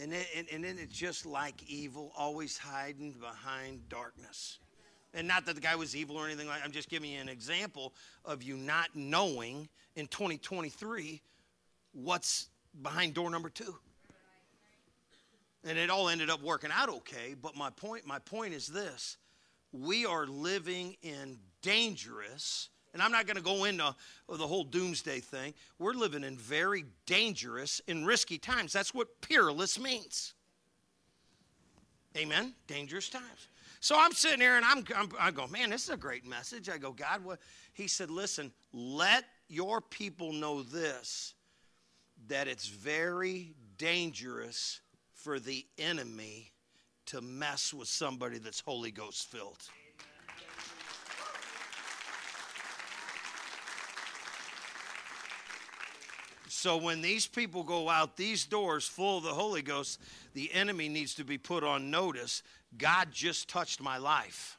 And, 0.00 0.12
it, 0.12 0.26
and, 0.36 0.46
and 0.52 0.64
then 0.64 0.78
it's 0.80 0.94
just 0.94 1.26
like 1.26 1.62
evil, 1.68 2.12
always 2.16 2.56
hiding 2.56 3.12
behind 3.12 3.88
darkness. 3.88 4.58
And 5.14 5.26
not 5.26 5.46
that 5.46 5.54
the 5.54 5.60
guy 5.60 5.74
was 5.74 5.96
evil 5.96 6.16
or 6.16 6.26
anything 6.26 6.46
like 6.46 6.60
I'm 6.64 6.70
just 6.70 6.88
giving 6.88 7.10
you 7.10 7.20
an 7.20 7.28
example 7.28 7.94
of 8.24 8.42
you 8.42 8.56
not 8.56 8.88
knowing 8.94 9.68
in 9.96 10.06
2023 10.06 11.20
what's 11.92 12.48
behind 12.82 13.14
door 13.14 13.30
number 13.30 13.48
two. 13.48 13.74
And 15.64 15.76
it 15.76 15.90
all 15.90 16.08
ended 16.08 16.30
up 16.30 16.42
working 16.42 16.70
out 16.72 16.88
okay, 16.88 17.34
but 17.40 17.56
my 17.56 17.70
point, 17.70 18.06
my 18.06 18.18
point 18.20 18.54
is 18.54 18.66
this. 18.66 19.16
We 19.72 20.06
are 20.06 20.26
living 20.26 20.96
in 21.02 21.38
dangerous 21.62 22.68
and 22.92 23.02
I'm 23.02 23.12
not 23.12 23.26
going 23.26 23.36
to 23.36 23.42
go 23.42 23.64
into 23.64 23.94
the 24.28 24.46
whole 24.46 24.64
doomsday 24.64 25.20
thing. 25.20 25.54
We're 25.78 25.92
living 25.92 26.24
in 26.24 26.36
very 26.36 26.84
dangerous 27.06 27.80
and 27.88 28.06
risky 28.06 28.38
times. 28.38 28.72
That's 28.72 28.94
what 28.94 29.20
perilous 29.20 29.78
means. 29.78 30.34
Amen? 32.16 32.54
Dangerous 32.66 33.08
times. 33.08 33.48
So 33.80 33.96
I'm 33.98 34.12
sitting 34.12 34.40
here 34.40 34.56
and 34.56 34.64
I'm, 34.64 34.84
I'm, 34.96 35.08
I 35.20 35.30
go, 35.30 35.46
man, 35.46 35.70
this 35.70 35.84
is 35.84 35.90
a 35.90 35.96
great 35.96 36.26
message. 36.26 36.68
I 36.68 36.78
go, 36.78 36.92
God, 36.92 37.24
what? 37.24 37.38
He 37.72 37.86
said, 37.86 38.10
listen, 38.10 38.52
let 38.72 39.24
your 39.48 39.80
people 39.80 40.32
know 40.32 40.62
this 40.62 41.34
that 42.26 42.48
it's 42.48 42.66
very 42.66 43.54
dangerous 43.76 44.80
for 45.14 45.38
the 45.38 45.64
enemy 45.78 46.50
to 47.06 47.20
mess 47.20 47.72
with 47.72 47.88
somebody 47.88 48.38
that's 48.38 48.60
Holy 48.60 48.90
Ghost 48.90 49.30
filled. 49.30 49.62
So 56.58 56.76
when 56.76 57.02
these 57.02 57.24
people 57.24 57.62
go 57.62 57.88
out 57.88 58.16
these 58.16 58.44
doors 58.44 58.84
full 58.84 59.18
of 59.18 59.22
the 59.22 59.32
Holy 59.32 59.62
Ghost, 59.62 60.00
the 60.34 60.52
enemy 60.52 60.88
needs 60.88 61.14
to 61.14 61.24
be 61.24 61.38
put 61.38 61.62
on 61.62 61.88
notice. 61.88 62.42
God 62.76 63.12
just 63.12 63.48
touched 63.48 63.80
my 63.80 63.96
life. 63.96 64.58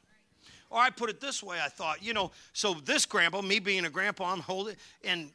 Or 0.70 0.78
I 0.78 0.88
put 0.88 1.10
it 1.10 1.20
this 1.20 1.42
way, 1.42 1.58
I 1.62 1.68
thought, 1.68 2.02
you 2.02 2.14
know, 2.14 2.30
so 2.54 2.72
this 2.72 3.04
grandpa, 3.04 3.42
me 3.42 3.58
being 3.58 3.84
a 3.84 3.90
grandpa, 3.90 4.32
I'm 4.32 4.40
holding, 4.40 4.76
and 5.04 5.30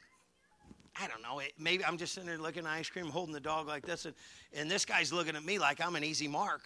I 0.99 1.08
don't 1.08 1.21
know, 1.21 1.39
maybe 1.60 1.86
I'm 1.86 1.97
just 1.97 2.15
sitting 2.15 2.28
there 2.28 2.39
looking 2.39 2.65
at 2.65 2.71
ice 2.71 2.89
cream, 2.89 3.12
holding 3.12 3.34
the 3.36 3.39
dog 3.39 3.67
like 3.67 3.86
this, 3.86 4.06
and, 4.06 4.15
and 4.51 4.71
this 4.71 4.86
guy's 4.86 5.13
looking 5.13 5.36
at 5.36 5.45
me 5.45 5.60
like 5.60 5.80
I'm 5.80 5.95
an 5.95 6.04
easy 6.04 6.28
mark. 6.28 6.63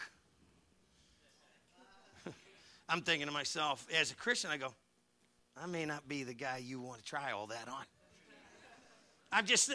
I'm 2.88 3.02
thinking 3.02 3.28
to 3.28 3.34
myself, 3.34 3.86
as 3.94 4.12
a 4.12 4.16
Christian, 4.16 4.50
I 4.50 4.56
go, 4.56 4.74
I 5.62 5.66
may 5.66 5.84
not 5.84 6.08
be 6.08 6.24
the 6.24 6.34
guy 6.34 6.62
you 6.64 6.80
want 6.80 7.00
to 7.00 7.04
try 7.04 7.34
all 7.34 7.48
that 7.48 7.68
on. 7.68 7.84
I'm 9.32 9.46
just, 9.46 9.72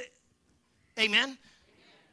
amen? 0.98 1.38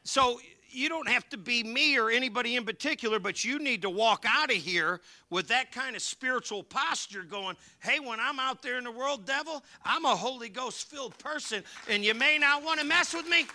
So 0.03 0.39
you 0.69 0.89
don't 0.89 1.09
have 1.09 1.27
to 1.29 1.37
be 1.37 1.63
me 1.63 1.97
or 1.97 2.09
anybody 2.09 2.55
in 2.55 2.63
particular, 2.63 3.19
but 3.19 3.43
you 3.43 3.59
need 3.59 3.81
to 3.81 3.89
walk 3.89 4.25
out 4.27 4.49
of 4.49 4.55
here 4.55 5.01
with 5.29 5.47
that 5.49 5.71
kind 5.71 5.95
of 5.95 6.01
spiritual 6.01 6.63
posture 6.63 7.23
going, 7.23 7.57
hey, 7.79 7.99
when 7.99 8.19
I'm 8.19 8.39
out 8.39 8.61
there 8.61 8.77
in 8.77 8.85
the 8.85 8.91
world, 8.91 9.25
devil, 9.25 9.63
I'm 9.83 10.05
a 10.05 10.15
Holy 10.15 10.49
Ghost 10.49 10.89
filled 10.89 11.17
person, 11.17 11.63
and 11.89 12.03
you 12.05 12.13
may 12.13 12.37
not 12.37 12.63
want 12.63 12.79
to 12.79 12.85
mess 12.85 13.13
with 13.13 13.27
me. 13.27 13.45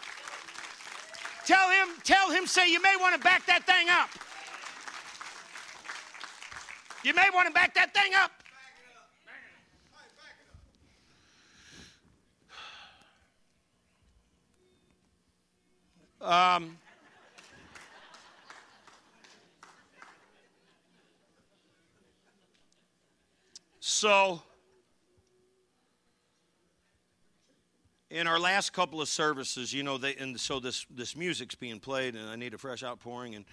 Tell 1.47 1.71
him, 1.71 1.89
tell 2.03 2.31
him, 2.31 2.47
say, 2.47 2.71
you 2.71 2.83
may 2.83 2.97
want 3.01 3.15
to 3.15 3.21
back 3.21 3.47
that 3.47 3.65
thing 3.67 3.89
up. 3.89 4.11
You 7.05 7.15
may 7.15 7.29
want 7.33 7.47
to 7.47 7.55
back 7.55 7.75
that 7.75 7.95
thing 7.95 8.13
up. 8.17 8.33
Um, 16.21 16.79
so, 23.81 24.41
in 28.11 28.27
our 28.27 28.39
last 28.39 28.73
couple 28.73 29.03
of 29.03 29.09
services, 29.09 29.75
you 29.75 29.83
know, 29.83 29.99
they, 29.99 30.15
and 30.17 30.41
so 30.41 30.59
this, 30.59 30.87
this 30.91 31.15
music's 31.15 31.55
being 31.55 31.79
played, 31.79 32.15
and 32.15 32.29
I 32.29 32.37
need 32.37 32.55
a 32.55 32.59
fresh 32.59 32.83
outpouring, 32.83 33.35
and 33.35 33.45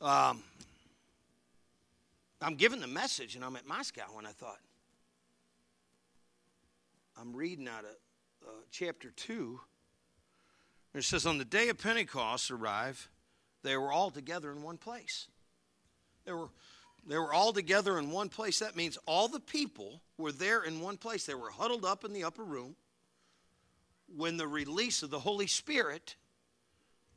um, 0.00 0.44
I'm 2.40 2.54
giving 2.54 2.80
the 2.80 2.86
message, 2.86 3.34
and 3.34 3.44
I'm 3.44 3.56
at 3.56 3.66
Moscow, 3.66 4.16
and 4.16 4.26
I 4.26 4.32
thought, 4.32 4.60
I'm 7.20 7.34
reading 7.34 7.66
out 7.66 7.80
of 7.80 7.96
uh, 8.46 8.50
chapter 8.70 9.10
2 9.10 9.58
it 10.98 11.04
says, 11.04 11.26
On 11.26 11.38
the 11.38 11.44
day 11.44 11.68
of 11.68 11.78
Pentecost 11.78 12.50
arrived, 12.50 13.08
they 13.62 13.76
were 13.76 13.92
all 13.92 14.10
together 14.10 14.52
in 14.52 14.62
one 14.62 14.78
place. 14.78 15.28
They 16.24 16.32
were, 16.32 16.48
they 17.06 17.18
were 17.18 17.32
all 17.32 17.52
together 17.52 17.98
in 17.98 18.10
one 18.10 18.28
place. 18.28 18.58
That 18.58 18.76
means 18.76 18.98
all 19.06 19.28
the 19.28 19.40
people 19.40 20.00
were 20.18 20.32
there 20.32 20.62
in 20.62 20.80
one 20.80 20.96
place. 20.96 21.26
They 21.26 21.34
were 21.34 21.50
huddled 21.50 21.84
up 21.84 22.04
in 22.04 22.12
the 22.12 22.24
upper 22.24 22.44
room 22.44 22.76
when 24.14 24.36
the 24.36 24.46
release 24.46 25.02
of 25.02 25.10
the 25.10 25.18
Holy 25.18 25.46
Spirit 25.46 26.16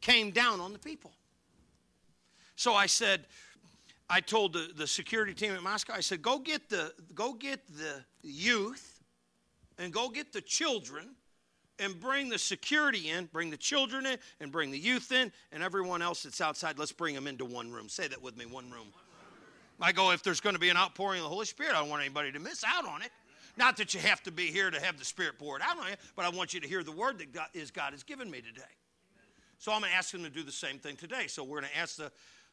came 0.02 0.32
down 0.32 0.60
on 0.60 0.74
the 0.74 0.80
people. 0.80 1.12
So 2.56 2.74
I 2.74 2.88
said, 2.88 3.26
I 4.10 4.22
told 4.22 4.54
the, 4.54 4.72
the 4.76 4.88
security 4.88 5.34
team 5.34 5.54
at 5.54 5.62
Moscow, 5.62 5.94
I 5.94 6.02
said, 6.02 6.22
go 6.22 6.40
get 6.40 6.70
the 6.70 6.94
go 7.14 7.34
get 7.34 7.66
the 7.68 8.04
youth 8.22 9.04
and 9.78 9.94
go 9.94 10.10
get 10.10 10.34
the 10.34 10.42
children 10.42 11.16
and 11.80 12.00
bring 12.00 12.30
the 12.30 12.38
security 12.38 13.10
in, 13.10 13.26
bring 13.26 13.50
the 13.50 13.58
children 13.58 14.06
in, 14.06 14.18
and 14.40 14.52
bring 14.52 14.72
the 14.72 14.80
youth 14.80 15.12
in, 15.12 15.32
and 15.52 15.64
everyone 15.64 16.02
else 16.02 16.24
that's 16.24 16.42
outside. 16.42 16.78
Let's 16.78 16.92
bring 16.92 17.16
them 17.16 17.28
into 17.28 17.46
one 17.46 17.72
room. 17.72 17.90
Say 17.90 18.08
that 18.08 18.22
with 18.22 18.38
me 18.38 18.46
one 18.46 18.70
room. 18.70 18.88
I 19.82 19.92
go, 19.94 20.12
if 20.12 20.24
there's 20.24 20.42
going 20.42 20.56
to 20.56 20.60
be 20.60 20.70
an 20.70 20.78
outpouring 20.78 21.20
of 21.20 21.24
the 21.24 21.30
Holy 21.30 21.46
Spirit, 21.46 21.74
I 21.74 21.80
don't 21.80 21.90
want 21.90 22.02
anybody 22.02 22.32
to 22.34 22.40
miss 22.40 22.64
out 22.66 22.86
on 22.86 23.02
it. 23.02 23.12
Not 23.58 23.78
that 23.78 23.94
you 23.94 24.00
have 24.02 24.22
to 24.24 24.32
be 24.32 24.48
here 24.48 24.70
to 24.70 24.80
have 24.80 24.98
the 24.98 25.06
Spirit 25.06 25.40
poured 25.40 25.62
out 25.62 25.78
on 25.78 25.88
you, 25.88 25.96
but 26.16 26.26
I 26.26 26.30
want 26.30 26.54
you 26.54 26.60
to 26.60 26.68
hear 26.68 26.84
the 26.84 26.92
word 26.92 27.18
that 27.20 27.34
God, 27.34 27.48
is 27.54 27.72
God 27.72 27.94
has 27.94 28.04
given 28.04 28.30
me 28.30 28.42
today. 28.42 28.62
So 29.58 29.74
I'm 29.74 29.82
going 29.82 29.92
to 29.92 29.98
ask 29.98 30.12
them 30.12 30.24
to 30.24 30.30
do 30.30 30.44
the 30.44 30.52
same 30.52 30.80
thing 30.80 30.96
today. 30.96 31.28
So 31.28 31.44
we're 31.44 31.60
going 31.60 31.72
to 31.72 31.78
ask 31.78 31.98
the, 31.98 32.12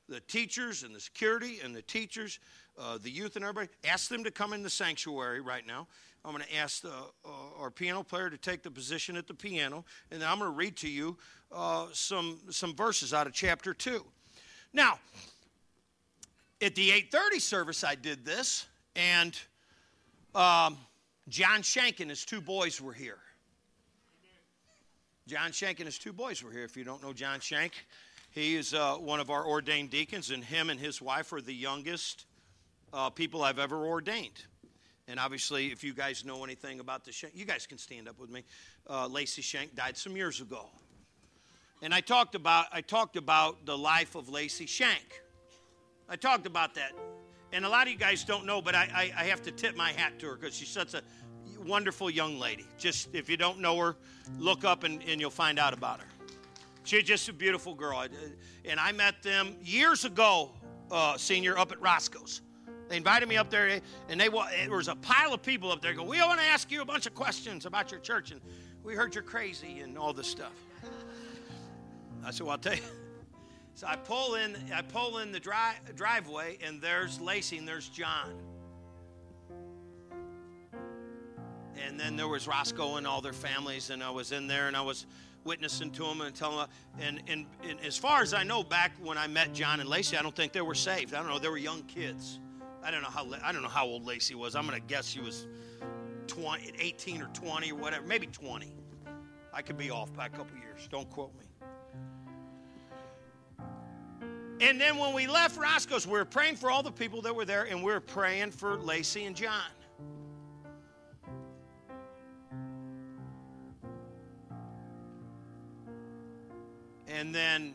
the 0.08 0.20
teachers 0.20 0.82
and 0.82 0.94
the 0.94 1.00
security 1.00 1.60
and 1.62 1.74
the 1.74 1.82
teachers, 1.82 2.38
uh, 2.78 2.98
the 2.98 3.10
youth 3.10 3.36
and 3.36 3.44
everybody, 3.44 3.68
ask 3.84 4.08
them 4.08 4.24
to 4.24 4.30
come 4.30 4.52
in 4.52 4.62
the 4.62 4.70
sanctuary 4.70 5.40
right 5.40 5.66
now. 5.66 5.86
I'm 6.24 6.32
going 6.32 6.44
to 6.44 6.56
ask 6.56 6.82
the, 6.82 6.90
uh, 6.90 7.28
our 7.60 7.70
piano 7.70 8.02
player 8.02 8.28
to 8.30 8.36
take 8.36 8.62
the 8.62 8.70
position 8.70 9.16
at 9.16 9.28
the 9.28 9.34
piano, 9.34 9.84
and 10.10 10.20
then 10.20 10.28
I'm 10.28 10.38
going 10.38 10.50
to 10.50 10.56
read 10.56 10.76
to 10.78 10.88
you 10.88 11.16
uh, 11.52 11.86
some, 11.92 12.38
some 12.50 12.74
verses 12.74 13.14
out 13.14 13.26
of 13.26 13.32
chapter 13.32 13.72
2. 13.72 14.04
Now, 14.72 14.98
at 16.60 16.74
the 16.74 16.90
8.30 16.90 17.40
service, 17.40 17.84
I 17.84 17.94
did 17.94 18.24
this, 18.24 18.66
and 18.96 19.38
um, 20.34 20.76
John 21.28 21.62
Shank 21.62 22.00
and 22.00 22.10
his 22.10 22.24
two 22.24 22.40
boys 22.40 22.80
were 22.80 22.92
here. 22.92 23.18
John 25.26 25.50
Shank 25.50 25.80
and 25.80 25.86
his 25.86 25.98
two 25.98 26.12
boys 26.12 26.42
were 26.42 26.52
here. 26.52 26.64
If 26.64 26.76
you 26.76 26.84
don't 26.84 27.02
know 27.02 27.12
John 27.12 27.40
Shank, 27.40 27.72
he 28.36 28.54
is 28.54 28.74
uh, 28.74 28.96
one 28.96 29.18
of 29.18 29.30
our 29.30 29.46
ordained 29.46 29.88
deacons, 29.88 30.30
and 30.30 30.44
him 30.44 30.68
and 30.68 30.78
his 30.78 31.00
wife 31.00 31.32
are 31.32 31.40
the 31.40 31.54
youngest 31.54 32.26
uh, 32.92 33.08
people 33.08 33.42
I've 33.42 33.58
ever 33.58 33.86
ordained. 33.86 34.44
And 35.08 35.18
obviously, 35.18 35.72
if 35.72 35.82
you 35.82 35.94
guys 35.94 36.22
know 36.22 36.44
anything 36.44 36.78
about 36.80 37.02
the 37.04 37.12
Shank, 37.12 37.34
you 37.34 37.46
guys 37.46 37.66
can 37.66 37.78
stand 37.78 38.08
up 38.08 38.20
with 38.20 38.28
me. 38.28 38.44
Uh, 38.88 39.06
Lacey 39.06 39.40
Shank 39.40 39.74
died 39.74 39.96
some 39.96 40.16
years 40.16 40.42
ago, 40.42 40.66
and 41.80 41.94
I 41.94 42.02
talked 42.02 42.34
about 42.34 42.66
I 42.72 42.82
talked 42.82 43.16
about 43.16 43.64
the 43.64 43.76
life 43.76 44.14
of 44.14 44.28
Lacey 44.28 44.66
Shank. 44.66 45.22
I 46.06 46.16
talked 46.16 46.46
about 46.46 46.74
that, 46.74 46.92
and 47.54 47.64
a 47.64 47.68
lot 47.70 47.86
of 47.86 47.92
you 47.94 47.98
guys 47.98 48.22
don't 48.22 48.44
know, 48.44 48.60
but 48.60 48.74
I, 48.74 49.12
I, 49.16 49.22
I 49.22 49.24
have 49.24 49.40
to 49.44 49.50
tip 49.50 49.76
my 49.76 49.92
hat 49.92 50.18
to 50.18 50.26
her 50.26 50.36
because 50.36 50.54
she's 50.54 50.68
such 50.68 50.92
a 50.92 51.00
wonderful 51.64 52.10
young 52.10 52.38
lady. 52.38 52.66
Just 52.76 53.14
if 53.14 53.30
you 53.30 53.38
don't 53.38 53.60
know 53.60 53.78
her, 53.78 53.96
look 54.38 54.62
up 54.62 54.84
and, 54.84 55.02
and 55.08 55.22
you'll 55.22 55.30
find 55.30 55.58
out 55.58 55.72
about 55.72 56.00
her. 56.00 56.06
She's 56.86 57.02
just 57.02 57.28
a 57.28 57.32
beautiful 57.32 57.74
girl, 57.74 58.06
and 58.64 58.78
I 58.78 58.92
met 58.92 59.20
them 59.20 59.56
years 59.60 60.04
ago, 60.04 60.52
uh, 60.92 61.18
senior, 61.18 61.58
up 61.58 61.72
at 61.72 61.80
Roscoe's. 61.80 62.42
They 62.88 62.96
invited 62.96 63.28
me 63.28 63.36
up 63.36 63.50
there, 63.50 63.80
and 64.08 64.20
they 64.20 64.28
there 64.28 64.70
was 64.70 64.86
a 64.86 64.94
pile 64.94 65.34
of 65.34 65.42
people 65.42 65.72
up 65.72 65.82
there. 65.82 65.94
Go, 65.94 66.04
we 66.04 66.20
want 66.20 66.38
to 66.38 66.46
ask 66.46 66.70
you 66.70 66.82
a 66.82 66.84
bunch 66.84 67.06
of 67.06 67.14
questions 67.14 67.66
about 67.66 67.90
your 67.90 67.98
church, 67.98 68.30
and 68.30 68.40
we 68.84 68.94
heard 68.94 69.16
you're 69.16 69.24
crazy 69.24 69.80
and 69.80 69.98
all 69.98 70.12
this 70.12 70.28
stuff. 70.28 70.52
I 72.24 72.30
said, 72.30 72.42
well, 72.44 72.52
I'll 72.52 72.58
tell 72.58 72.76
you. 72.76 72.82
So 73.74 73.88
I 73.88 73.96
pull 73.96 74.36
in, 74.36 74.56
I 74.72 74.82
pull 74.82 75.18
in 75.18 75.32
the 75.32 75.40
dri- 75.40 75.92
driveway, 75.96 76.58
and 76.64 76.80
there's 76.80 77.20
Lacey 77.20 77.58
and 77.58 77.66
there's 77.66 77.88
John. 77.88 78.32
And 81.84 81.98
then 81.98 82.16
there 82.16 82.28
was 82.28 82.46
Roscoe 82.46 82.94
and 82.94 83.08
all 83.08 83.20
their 83.20 83.32
families, 83.32 83.90
and 83.90 84.04
I 84.04 84.10
was 84.10 84.30
in 84.30 84.46
there, 84.46 84.68
and 84.68 84.76
I 84.76 84.82
was 84.82 85.04
witnessing 85.46 85.90
to 85.92 86.02
them 86.02 86.20
and 86.20 86.34
telling 86.34 86.58
them. 86.58 86.68
And, 86.98 87.22
and, 87.28 87.46
and 87.66 87.80
as 87.80 87.96
far 87.96 88.20
as 88.20 88.34
I 88.34 88.42
know, 88.42 88.62
back 88.62 88.92
when 89.00 89.16
I 89.16 89.26
met 89.26 89.54
John 89.54 89.80
and 89.80 89.88
Lacey, 89.88 90.16
I 90.16 90.22
don't 90.22 90.34
think 90.34 90.52
they 90.52 90.60
were 90.60 90.74
saved. 90.74 91.14
I 91.14 91.20
don't 91.20 91.28
know, 91.28 91.38
they 91.38 91.48
were 91.48 91.56
young 91.56 91.82
kids. 91.84 92.40
I 92.84 92.90
don't 92.90 93.02
know 93.02 93.08
how 93.08 93.26
I 93.42 93.50
don't 93.50 93.62
know 93.62 93.68
how 93.68 93.86
old 93.86 94.04
Lacey 94.04 94.34
was. 94.34 94.54
I'm 94.54 94.66
going 94.66 94.80
to 94.80 94.86
guess 94.86 95.08
she 95.08 95.20
was 95.20 95.46
20, 96.26 96.72
18 96.78 97.22
or 97.22 97.28
20 97.32 97.72
or 97.72 97.74
whatever, 97.76 98.06
maybe 98.06 98.26
20. 98.26 98.72
I 99.52 99.62
could 99.62 99.78
be 99.78 99.90
off 99.90 100.12
by 100.12 100.26
a 100.26 100.28
couple 100.28 100.56
years. 100.58 100.86
Don't 100.90 101.08
quote 101.10 101.32
me. 101.34 101.44
And 104.60 104.80
then 104.80 104.96
when 104.98 105.14
we 105.14 105.26
left 105.26 105.58
Roscoe's, 105.58 106.06
we 106.06 106.12
were 106.12 106.24
praying 106.24 106.56
for 106.56 106.70
all 106.70 106.82
the 106.82 106.92
people 106.92 107.20
that 107.22 107.34
were 107.34 107.44
there, 107.44 107.64
and 107.64 107.82
we 107.82 107.92
were 107.92 108.00
praying 108.00 108.52
for 108.52 108.76
Lacey 108.76 109.24
and 109.24 109.36
John. 109.36 109.64
And 117.08 117.34
then 117.34 117.74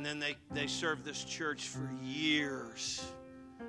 and 0.00 0.06
then 0.06 0.18
they, 0.18 0.36
they 0.50 0.66
served 0.66 1.04
this 1.04 1.24
church 1.24 1.68
for 1.68 1.90
years. 2.02 3.04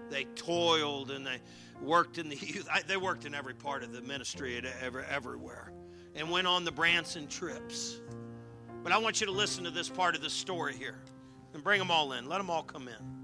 They 0.09 0.23
toiled 0.35 1.11
and 1.11 1.27
they 1.27 1.41
worked 1.81 2.17
in 2.17 2.29
the 2.29 2.35
youth. 2.41 2.69
They 2.87 2.95
worked 2.95 3.25
in 3.25 3.35
every 3.35 3.53
part 3.53 3.83
of 3.83 3.91
the 3.91 4.01
ministry, 4.01 4.63
ever, 4.81 5.03
everywhere, 5.03 5.73
and 6.15 6.31
went 6.31 6.47
on 6.47 6.63
the 6.63 6.71
Branson 6.71 7.27
trips. 7.27 7.99
But 8.81 8.93
I 8.93 8.97
want 8.97 9.19
you 9.19 9.27
to 9.27 9.33
listen 9.33 9.65
to 9.65 9.71
this 9.71 9.89
part 9.89 10.15
of 10.15 10.21
the 10.21 10.29
story 10.29 10.73
here 10.73 11.01
and 11.53 11.61
bring 11.61 11.79
them 11.79 11.91
all 11.91 12.13
in. 12.13 12.29
Let 12.29 12.37
them 12.37 12.49
all 12.49 12.63
come 12.63 12.87
in. 12.87 13.20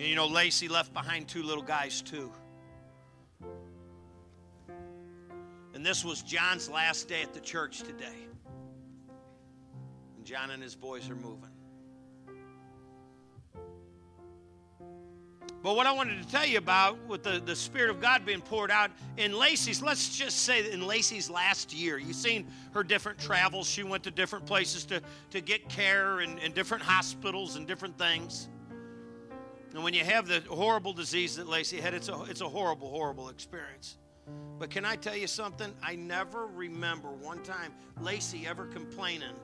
And 0.00 0.08
you 0.08 0.14
know, 0.14 0.26
Lacey 0.26 0.66
left 0.66 0.94
behind 0.94 1.28
two 1.28 1.42
little 1.42 1.62
guys, 1.62 2.00
too. 2.00 2.32
And 5.74 5.84
this 5.84 6.06
was 6.06 6.22
John's 6.22 6.70
last 6.70 7.06
day 7.06 7.20
at 7.20 7.34
the 7.34 7.40
church 7.40 7.80
today. 7.80 8.26
And 10.16 10.24
John 10.24 10.52
and 10.52 10.62
his 10.62 10.74
boys 10.74 11.10
are 11.10 11.14
moving. 11.14 11.50
But 15.62 15.76
what 15.76 15.86
I 15.86 15.92
wanted 15.92 16.22
to 16.22 16.28
tell 16.30 16.46
you 16.46 16.56
about 16.56 16.96
with 17.06 17.22
the, 17.22 17.42
the 17.44 17.54
Spirit 17.54 17.90
of 17.90 18.00
God 18.00 18.24
being 18.24 18.40
poured 18.40 18.70
out 18.70 18.90
in 19.18 19.34
Lacey's, 19.34 19.82
let's 19.82 20.16
just 20.16 20.44
say 20.44 20.72
in 20.72 20.86
Lacey's 20.86 21.28
last 21.28 21.74
year, 21.74 21.98
you've 21.98 22.16
seen 22.16 22.46
her 22.72 22.82
different 22.82 23.18
travels. 23.18 23.68
She 23.68 23.82
went 23.82 24.04
to 24.04 24.10
different 24.10 24.46
places 24.46 24.86
to, 24.86 25.02
to 25.32 25.42
get 25.42 25.68
care 25.68 26.20
and, 26.20 26.38
and 26.38 26.54
different 26.54 26.84
hospitals 26.84 27.56
and 27.56 27.66
different 27.66 27.98
things. 27.98 28.48
And 29.74 29.84
when 29.84 29.94
you 29.94 30.04
have 30.04 30.26
the 30.26 30.42
horrible 30.48 30.92
disease 30.92 31.36
that 31.36 31.48
Lacey 31.48 31.80
had, 31.80 31.94
it's 31.94 32.08
a, 32.08 32.22
it's 32.24 32.40
a 32.40 32.48
horrible, 32.48 32.90
horrible 32.90 33.28
experience. 33.28 33.96
But 34.58 34.70
can 34.70 34.84
I 34.84 34.96
tell 34.96 35.16
you 35.16 35.26
something? 35.26 35.72
I 35.82 35.94
never 35.94 36.46
remember 36.46 37.08
one 37.08 37.42
time 37.42 37.72
Lacey 38.00 38.46
ever 38.46 38.66
complaining 38.66 39.34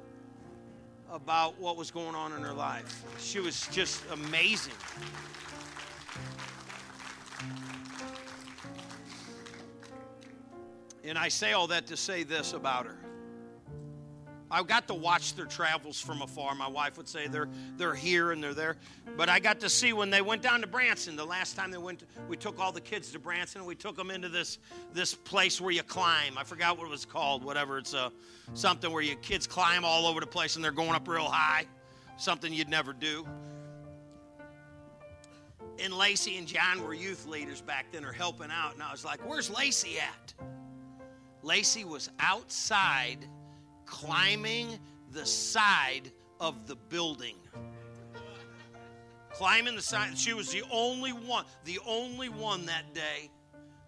about 1.10 1.58
what 1.60 1.76
was 1.76 1.90
going 1.90 2.14
on 2.14 2.32
in 2.32 2.42
her 2.42 2.52
life. 2.52 3.04
She 3.18 3.40
was 3.40 3.66
just 3.70 4.02
amazing. 4.12 4.74
And 11.04 11.16
I 11.16 11.28
say 11.28 11.52
all 11.52 11.68
that 11.68 11.86
to 11.86 11.96
say 11.96 12.24
this 12.24 12.52
about 12.52 12.86
her. 12.86 12.96
I 14.50 14.62
got 14.62 14.86
to 14.88 14.94
watch 14.94 15.34
their 15.34 15.46
travels 15.46 16.00
from 16.00 16.22
afar. 16.22 16.54
My 16.54 16.68
wife 16.68 16.96
would 16.96 17.08
say 17.08 17.26
they're 17.26 17.48
they're 17.76 17.94
here 17.94 18.30
and 18.30 18.42
they're 18.42 18.54
there, 18.54 18.76
but 19.16 19.28
I 19.28 19.40
got 19.40 19.58
to 19.60 19.68
see 19.68 19.92
when 19.92 20.08
they 20.10 20.22
went 20.22 20.42
down 20.42 20.60
to 20.60 20.66
Branson. 20.66 21.16
The 21.16 21.24
last 21.24 21.56
time 21.56 21.70
they 21.70 21.78
went, 21.78 22.04
we 22.28 22.36
took 22.36 22.60
all 22.60 22.70
the 22.70 22.80
kids 22.80 23.10
to 23.12 23.18
Branson. 23.18 23.60
and 23.60 23.68
We 23.68 23.74
took 23.74 23.96
them 23.96 24.10
into 24.10 24.28
this 24.28 24.58
this 24.92 25.14
place 25.14 25.60
where 25.60 25.72
you 25.72 25.82
climb. 25.82 26.38
I 26.38 26.44
forgot 26.44 26.78
what 26.78 26.86
it 26.86 26.90
was 26.90 27.04
called. 27.04 27.44
Whatever 27.44 27.78
it's 27.78 27.94
a 27.94 28.06
uh, 28.06 28.10
something 28.54 28.92
where 28.92 29.02
your 29.02 29.16
kids 29.16 29.46
climb 29.46 29.84
all 29.84 30.06
over 30.06 30.20
the 30.20 30.26
place 30.26 30.54
and 30.54 30.64
they're 30.64 30.70
going 30.70 30.92
up 30.94 31.08
real 31.08 31.24
high. 31.24 31.66
Something 32.16 32.52
you'd 32.52 32.68
never 32.68 32.92
do. 32.92 33.26
And 35.78 35.92
Lacey 35.92 36.38
and 36.38 36.46
John 36.46 36.82
were 36.82 36.94
youth 36.94 37.26
leaders 37.26 37.60
back 37.60 37.86
then, 37.92 38.04
or 38.04 38.12
helping 38.12 38.50
out. 38.50 38.74
And 38.74 38.82
I 38.82 38.92
was 38.92 39.04
like, 39.04 39.28
"Where's 39.28 39.50
Lacey 39.50 39.98
at?" 39.98 40.34
Lacey 41.42 41.84
was 41.84 42.10
outside 42.18 43.26
climbing 43.86 44.78
the 45.12 45.24
side 45.24 46.10
of 46.40 46.66
the 46.66 46.76
building. 46.76 47.36
Climbing 49.32 49.76
the 49.76 49.82
side. 49.82 50.18
She 50.18 50.34
was 50.34 50.50
the 50.50 50.62
only 50.70 51.12
one, 51.12 51.44
the 51.64 51.78
only 51.86 52.28
one 52.28 52.66
that 52.66 52.94
day 52.94 53.30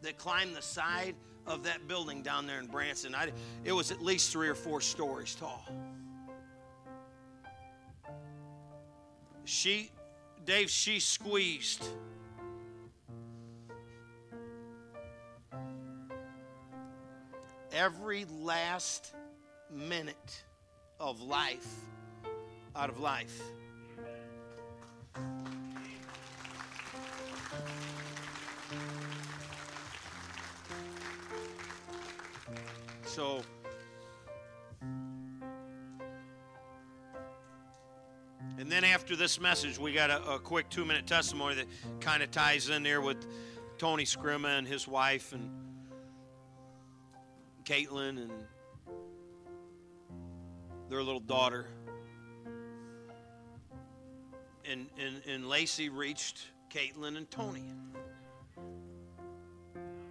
that 0.03 0.17
climbed 0.17 0.55
the 0.55 0.63
side 0.63 1.15
of 1.47 1.65
that 1.65 1.89
building 1.89 2.23
down 2.23 2.47
there 2.47 2.59
in 2.59 2.67
Branson. 2.67 3.15
I, 3.15 3.33
it 3.65 3.73
was 3.73 3.91
at 3.91 4.03
least 4.03 4.31
three 4.31 4.49
or 4.49 4.55
four 4.55 4.81
stories 4.81 5.35
tall. 5.35 5.65
She, 9.45 9.91
Dave, 10.45 10.69
she 10.69 11.01
squeezed 11.01 11.83
every 17.73 18.27
last 18.27 19.15
minute 19.71 20.45
of 21.01 21.21
life 21.21 21.67
out 22.75 22.91
of 22.91 22.99
life. 23.01 23.41
So, 33.05 33.43
and 38.59 38.71
then 38.71 38.85
after 38.85 39.17
this 39.17 39.41
message, 39.41 39.79
we 39.79 39.93
got 39.93 40.11
a, 40.11 40.35
a 40.35 40.39
quick 40.39 40.69
two 40.69 40.85
minute 40.85 41.07
testimony 41.07 41.57
that 41.57 41.67
kind 42.01 42.23
of 42.23 42.31
ties 42.31 42.69
in 42.69 42.85
there 42.85 43.01
with 43.01 43.27
Tony 43.77 44.05
Scrimma 44.05 44.59
and 44.59 44.69
his 44.69 44.87
wife 44.87 45.33
and 45.33 45.51
Caitlin 47.65 48.23
and 48.23 48.31
their 50.89 51.03
little 51.03 51.21
daughter. 51.21 51.67
And, 54.71 54.87
and, 54.99 55.23
and 55.27 55.49
Lacey 55.49 55.89
reached 55.89 56.41
Caitlin 56.71 57.17
and 57.17 57.31
Tony. 57.31 57.65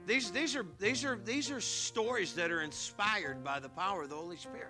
These, 0.06 0.32
these, 0.32 0.56
are, 0.56 0.66
these, 0.80 1.04
are, 1.04 1.20
these 1.24 1.52
are 1.52 1.60
stories 1.60 2.34
that 2.34 2.50
are 2.52 2.62
inspired 2.62 3.44
by 3.44 3.60
the 3.60 3.70
power 3.70 4.04
of 4.04 4.10
the 4.10 4.16
Holy 4.16 4.38
Spirit. 4.38 4.70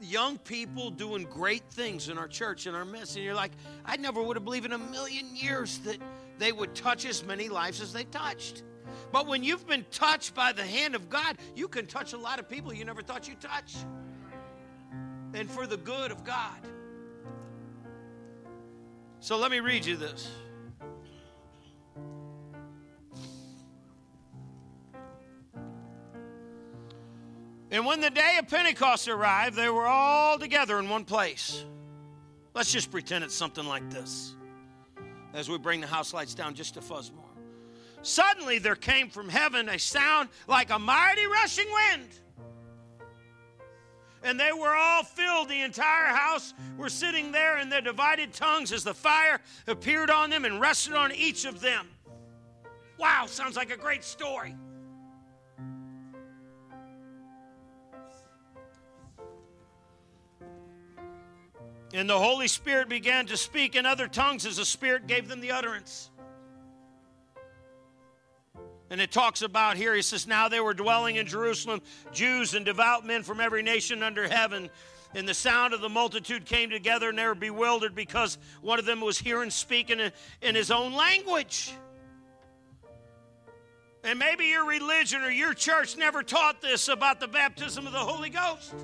Young 0.00 0.38
people 0.38 0.90
doing 0.90 1.24
great 1.24 1.64
things 1.70 2.08
in 2.08 2.18
our 2.18 2.28
church, 2.28 2.66
in 2.66 2.74
our 2.74 2.84
midst. 2.84 3.16
And 3.16 3.24
you're 3.24 3.34
like, 3.34 3.52
I 3.84 3.96
never 3.96 4.22
would 4.22 4.36
have 4.36 4.44
believed 4.44 4.66
in 4.66 4.72
a 4.72 4.78
million 4.78 5.34
years 5.34 5.78
that 5.78 5.98
they 6.38 6.52
would 6.52 6.74
touch 6.74 7.06
as 7.06 7.24
many 7.24 7.48
lives 7.48 7.80
as 7.80 7.92
they 7.92 8.04
touched. 8.04 8.62
But 9.10 9.26
when 9.26 9.42
you've 9.42 9.66
been 9.66 9.84
touched 9.90 10.34
by 10.34 10.52
the 10.52 10.62
hand 10.64 10.94
of 10.94 11.08
God, 11.08 11.38
you 11.56 11.66
can 11.66 11.86
touch 11.86 12.12
a 12.12 12.18
lot 12.18 12.38
of 12.38 12.48
people 12.48 12.72
you 12.72 12.84
never 12.84 13.02
thought 13.02 13.26
you'd 13.26 13.40
touch 13.40 13.74
and 15.34 15.50
for 15.50 15.66
the 15.66 15.76
good 15.76 16.10
of 16.10 16.24
God. 16.24 16.58
So 19.20 19.36
let 19.36 19.50
me 19.50 19.60
read 19.60 19.84
you 19.84 19.96
this. 19.96 20.30
And 27.70 27.84
when 27.84 28.00
the 28.00 28.10
day 28.10 28.36
of 28.38 28.48
Pentecost 28.48 29.08
arrived, 29.08 29.56
they 29.56 29.68
were 29.68 29.86
all 29.86 30.38
together 30.38 30.78
in 30.78 30.88
one 30.88 31.04
place. 31.04 31.64
Let's 32.54 32.72
just 32.72 32.90
pretend 32.90 33.24
it's 33.24 33.34
something 33.34 33.66
like 33.66 33.90
this 33.90 34.34
as 35.34 35.48
we 35.48 35.58
bring 35.58 35.80
the 35.80 35.86
house 35.86 36.14
lights 36.14 36.34
down 36.34 36.54
just 36.54 36.76
a 36.76 36.80
fuzz 36.80 37.12
more. 37.12 37.24
Suddenly 38.02 38.58
there 38.58 38.74
came 38.74 39.10
from 39.10 39.28
heaven 39.28 39.68
a 39.68 39.78
sound 39.78 40.28
like 40.46 40.70
a 40.70 40.78
mighty 40.78 41.26
rushing 41.26 41.66
wind 41.70 42.08
and 44.22 44.38
they 44.38 44.52
were 44.52 44.74
all 44.74 45.02
filled. 45.02 45.48
The 45.48 45.62
entire 45.62 46.14
house 46.14 46.54
were 46.76 46.88
sitting 46.88 47.32
there 47.32 47.58
in 47.58 47.68
their 47.68 47.80
divided 47.80 48.32
tongues 48.32 48.72
as 48.72 48.84
the 48.84 48.94
fire 48.94 49.40
appeared 49.66 50.10
on 50.10 50.30
them 50.30 50.44
and 50.44 50.60
rested 50.60 50.94
on 50.94 51.12
each 51.12 51.44
of 51.44 51.60
them. 51.60 51.88
Wow, 52.98 53.26
sounds 53.26 53.56
like 53.56 53.70
a 53.70 53.76
great 53.76 54.04
story. 54.04 54.54
And 61.94 62.08
the 62.08 62.18
Holy 62.18 62.48
Spirit 62.48 62.88
began 62.88 63.26
to 63.26 63.36
speak 63.36 63.74
in 63.74 63.86
other 63.86 64.08
tongues 64.08 64.44
as 64.44 64.56
the 64.56 64.64
Spirit 64.64 65.06
gave 65.06 65.28
them 65.28 65.40
the 65.40 65.52
utterance. 65.52 66.10
And 68.90 69.00
it 69.00 69.12
talks 69.12 69.42
about 69.42 69.76
here, 69.76 69.94
he 69.94 70.02
says, 70.02 70.26
Now 70.26 70.48
they 70.48 70.60
were 70.60 70.74
dwelling 70.74 71.16
in 71.16 71.26
Jerusalem, 71.26 71.82
Jews 72.12 72.54
and 72.54 72.64
devout 72.64 73.04
men 73.06 73.22
from 73.22 73.40
every 73.40 73.62
nation 73.62 74.02
under 74.02 74.26
heaven. 74.26 74.70
And 75.14 75.28
the 75.28 75.34
sound 75.34 75.74
of 75.74 75.80
the 75.80 75.88
multitude 75.88 76.44
came 76.44 76.70
together, 76.70 77.08
and 77.08 77.18
they 77.18 77.26
were 77.26 77.34
bewildered 77.34 77.94
because 77.94 78.38
one 78.60 78.78
of 78.78 78.84
them 78.84 79.00
was 79.00 79.18
hearing 79.18 79.50
speaking 79.50 80.00
in 80.42 80.54
his 80.54 80.70
own 80.70 80.92
language. 80.92 81.72
And 84.04 84.18
maybe 84.18 84.46
your 84.46 84.66
religion 84.66 85.22
or 85.22 85.30
your 85.30 85.54
church 85.54 85.96
never 85.96 86.22
taught 86.22 86.62
this 86.62 86.88
about 86.88 87.20
the 87.20 87.28
baptism 87.28 87.86
of 87.86 87.92
the 87.92 87.98
Holy 87.98 88.30
Ghost. 88.30 88.74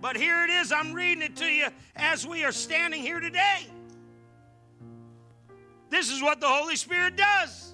But 0.00 0.16
here 0.16 0.44
it 0.44 0.50
is, 0.50 0.70
I'm 0.70 0.92
reading 0.92 1.22
it 1.22 1.36
to 1.36 1.46
you 1.46 1.68
as 1.96 2.26
we 2.26 2.44
are 2.44 2.52
standing 2.52 3.02
here 3.02 3.20
today. 3.20 3.66
This 5.90 6.10
is 6.10 6.22
what 6.22 6.40
the 6.40 6.48
Holy 6.48 6.76
Spirit 6.76 7.16
does. 7.16 7.73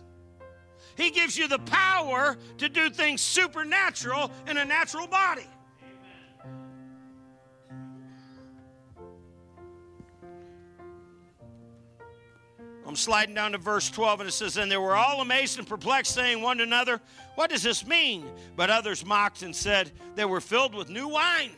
He 1.00 1.10
gives 1.10 1.38
you 1.38 1.48
the 1.48 1.58
power 1.60 2.36
to 2.58 2.68
do 2.68 2.90
things 2.90 3.22
supernatural 3.22 4.30
in 4.46 4.58
a 4.58 4.64
natural 4.66 5.06
body. 5.06 5.46
I'm 12.86 12.96
sliding 12.96 13.34
down 13.34 13.52
to 13.52 13.58
verse 13.58 13.88
12, 13.88 14.20
and 14.20 14.28
it 14.28 14.32
says, 14.32 14.58
And 14.58 14.70
they 14.70 14.76
were 14.76 14.94
all 14.94 15.22
amazed 15.22 15.58
and 15.58 15.66
perplexed, 15.66 16.12
saying 16.12 16.42
one 16.42 16.58
to 16.58 16.64
another, 16.64 17.00
What 17.34 17.48
does 17.48 17.62
this 17.62 17.86
mean? 17.86 18.26
But 18.54 18.68
others 18.68 19.06
mocked 19.06 19.40
and 19.40 19.56
said, 19.56 19.92
They 20.16 20.26
were 20.26 20.40
filled 20.40 20.74
with 20.74 20.90
new 20.90 21.08
wine. 21.08 21.52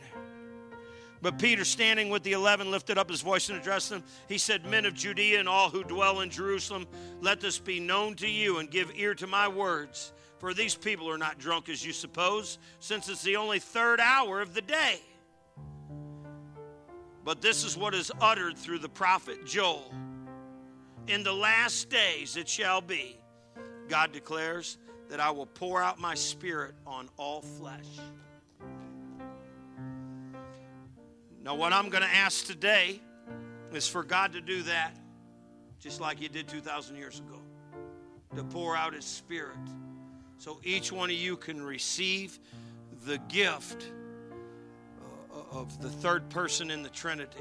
But 1.23 1.39
Peter, 1.39 1.63
standing 1.63 2.09
with 2.09 2.23
the 2.23 2.33
eleven, 2.33 2.69
lifted 2.69 2.97
up 2.97 3.09
his 3.09 3.21
voice 3.21 3.47
and 3.47 3.57
addressed 3.57 3.89
them. 3.89 4.03
He 4.27 4.37
said, 4.37 4.65
Men 4.65 4.85
of 4.85 4.93
Judea 4.93 5.39
and 5.39 5.47
all 5.47 5.69
who 5.69 5.85
dwell 5.85 6.19
in 6.19 6.29
Jerusalem, 6.29 6.85
let 7.21 7.39
this 7.39 7.57
be 7.57 7.79
known 7.79 8.15
to 8.15 8.27
you 8.27 8.57
and 8.57 8.69
give 8.69 8.91
ear 8.93 9.15
to 9.15 9.25
my 9.25 9.47
words. 9.47 10.11
For 10.39 10.53
these 10.53 10.75
people 10.75 11.09
are 11.09 11.17
not 11.17 11.39
drunk 11.39 11.69
as 11.69 11.83
you 11.83 11.93
suppose, 11.93 12.59
since 12.79 13.07
it's 13.07 13.23
the 13.23 13.37
only 13.37 13.59
third 13.59 14.01
hour 14.01 14.41
of 14.41 14.53
the 14.53 14.61
day. 14.61 14.99
But 17.23 17.41
this 17.41 17.63
is 17.63 17.77
what 17.77 17.95
is 17.95 18.11
uttered 18.19 18.57
through 18.57 18.79
the 18.79 18.89
prophet 18.89 19.45
Joel. 19.45 19.93
In 21.07 21.23
the 21.23 21.31
last 21.31 21.89
days 21.89 22.35
it 22.35 22.49
shall 22.49 22.81
be, 22.81 23.17
God 23.87 24.11
declares, 24.11 24.77
that 25.07 25.21
I 25.21 25.31
will 25.31 25.45
pour 25.45 25.81
out 25.81 26.01
my 26.01 26.15
spirit 26.15 26.75
on 26.85 27.07
all 27.15 27.41
flesh. 27.41 27.87
Now, 31.43 31.55
what 31.55 31.73
I'm 31.73 31.89
going 31.89 32.03
to 32.03 32.15
ask 32.15 32.45
today 32.45 33.01
is 33.73 33.87
for 33.87 34.03
God 34.03 34.33
to 34.33 34.41
do 34.41 34.63
that 34.63 34.95
just 35.79 35.99
like 35.99 36.19
He 36.19 36.29
did 36.29 36.47
2,000 36.47 36.95
years 36.95 37.19
ago 37.19 37.39
to 38.35 38.43
pour 38.43 38.75
out 38.75 38.93
His 38.93 39.05
Spirit 39.05 39.57
so 40.43 40.59
each 40.61 40.91
one 40.91 41.09
of 41.09 41.15
you 41.15 41.37
can 41.37 41.61
receive 41.61 42.37
the 43.05 43.17
gift 43.29 43.89
uh, 45.33 45.57
of 45.57 45.81
the 45.81 45.89
third 45.89 46.29
person 46.29 46.69
in 46.69 46.83
the 46.83 46.89
Trinity. 46.89 47.39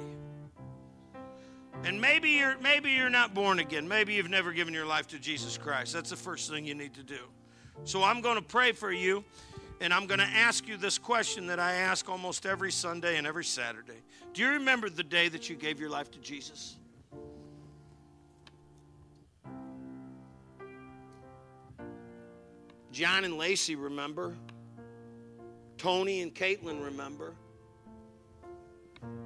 And 1.83 2.01
maybe 2.01 2.31
you're 2.31 2.57
maybe 2.59 2.93
you're 2.93 3.11
not 3.11 3.35
born 3.35 3.59
again. 3.59 3.89
Maybe 3.89 4.15
you've 4.15 4.31
never 4.31 4.53
given 4.53 4.73
your 4.73 4.87
life 4.87 5.09
to 5.09 5.19
Jesus 5.19 5.59
Christ. 5.59 5.93
That's 5.93 6.11
the 6.11 6.17
first 6.17 6.49
thing 6.49 6.65
you 6.65 6.77
need 6.77 6.95
to 6.95 7.03
do. 7.03 7.19
So 7.83 8.05
I'm 8.05 8.21
going 8.21 8.37
to 8.37 8.43
pray 8.43 8.71
for 8.71 8.93
you. 8.93 9.25
And 9.83 9.93
I'm 9.93 10.07
going 10.07 10.21
to 10.21 10.25
ask 10.25 10.69
you 10.69 10.77
this 10.77 10.97
question 10.97 11.49
that 11.49 11.59
I 11.59 11.73
ask 11.73 12.09
almost 12.09 12.47
every 12.47 12.71
Sunday 12.71 13.19
and 13.19 13.27
every 13.27 13.45
Saturday. 13.45 14.01
Do 14.33 14.41
you 14.41 14.51
remember 14.51 14.89
the 14.89 15.03
day 15.03 15.29
that 15.29 15.51
you 15.51 15.57
gave 15.57 15.81
your 15.81 15.91
life 15.91 16.09
to 16.13 16.21
Jesus? 16.21 16.77
John 22.93 23.25
and 23.25 23.37
Lacey 23.37 23.75
remember. 23.75 24.37
Tony 25.79 26.23
and 26.23 26.33
Caitlin 26.33 26.85
remember. 26.85 27.35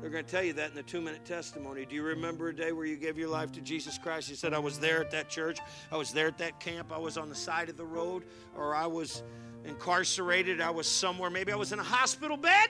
They're 0.01 0.09
going 0.09 0.25
to 0.25 0.31
tell 0.31 0.43
you 0.43 0.55
that 0.55 0.71
in 0.71 0.75
the 0.75 0.83
two 0.83 1.03
minute 1.03 1.27
testimony. 1.27 1.85
Do 1.85 1.95
you 1.95 2.03
remember 2.03 2.49
a 2.49 2.57
day 2.57 2.73
where 2.73 2.87
you 2.87 2.97
gave 2.97 3.19
your 3.19 3.29
life 3.29 3.53
to 3.53 3.61
Jesus 3.61 3.99
Christ? 3.99 4.31
You 4.31 4.37
said, 4.37 4.55
I 4.55 4.59
was 4.59 4.79
there 4.79 5.03
at 5.03 5.11
that 5.11 5.29
church, 5.29 5.59
I 5.93 5.99
was 5.99 6.13
there 6.13 6.29
at 6.29 6.39
that 6.39 6.61
camp, 6.61 6.93
I 6.93 6.99
was 6.99 7.19
on 7.19 7.29
the 7.29 7.35
side 7.35 7.69
of 7.69 7.77
the 7.77 7.85
road, 7.85 8.25
or 8.57 8.75
I 8.75 8.87
was 8.87 9.23
incarcerated. 9.67 10.61
I 10.61 10.71
was 10.71 10.87
somewhere, 10.87 11.31
maybe 11.31 11.53
I 11.53 11.57
was 11.57 11.73
in 11.73 11.79
a 11.79 11.85
hospital 11.85 12.37
bed. 12.37 12.69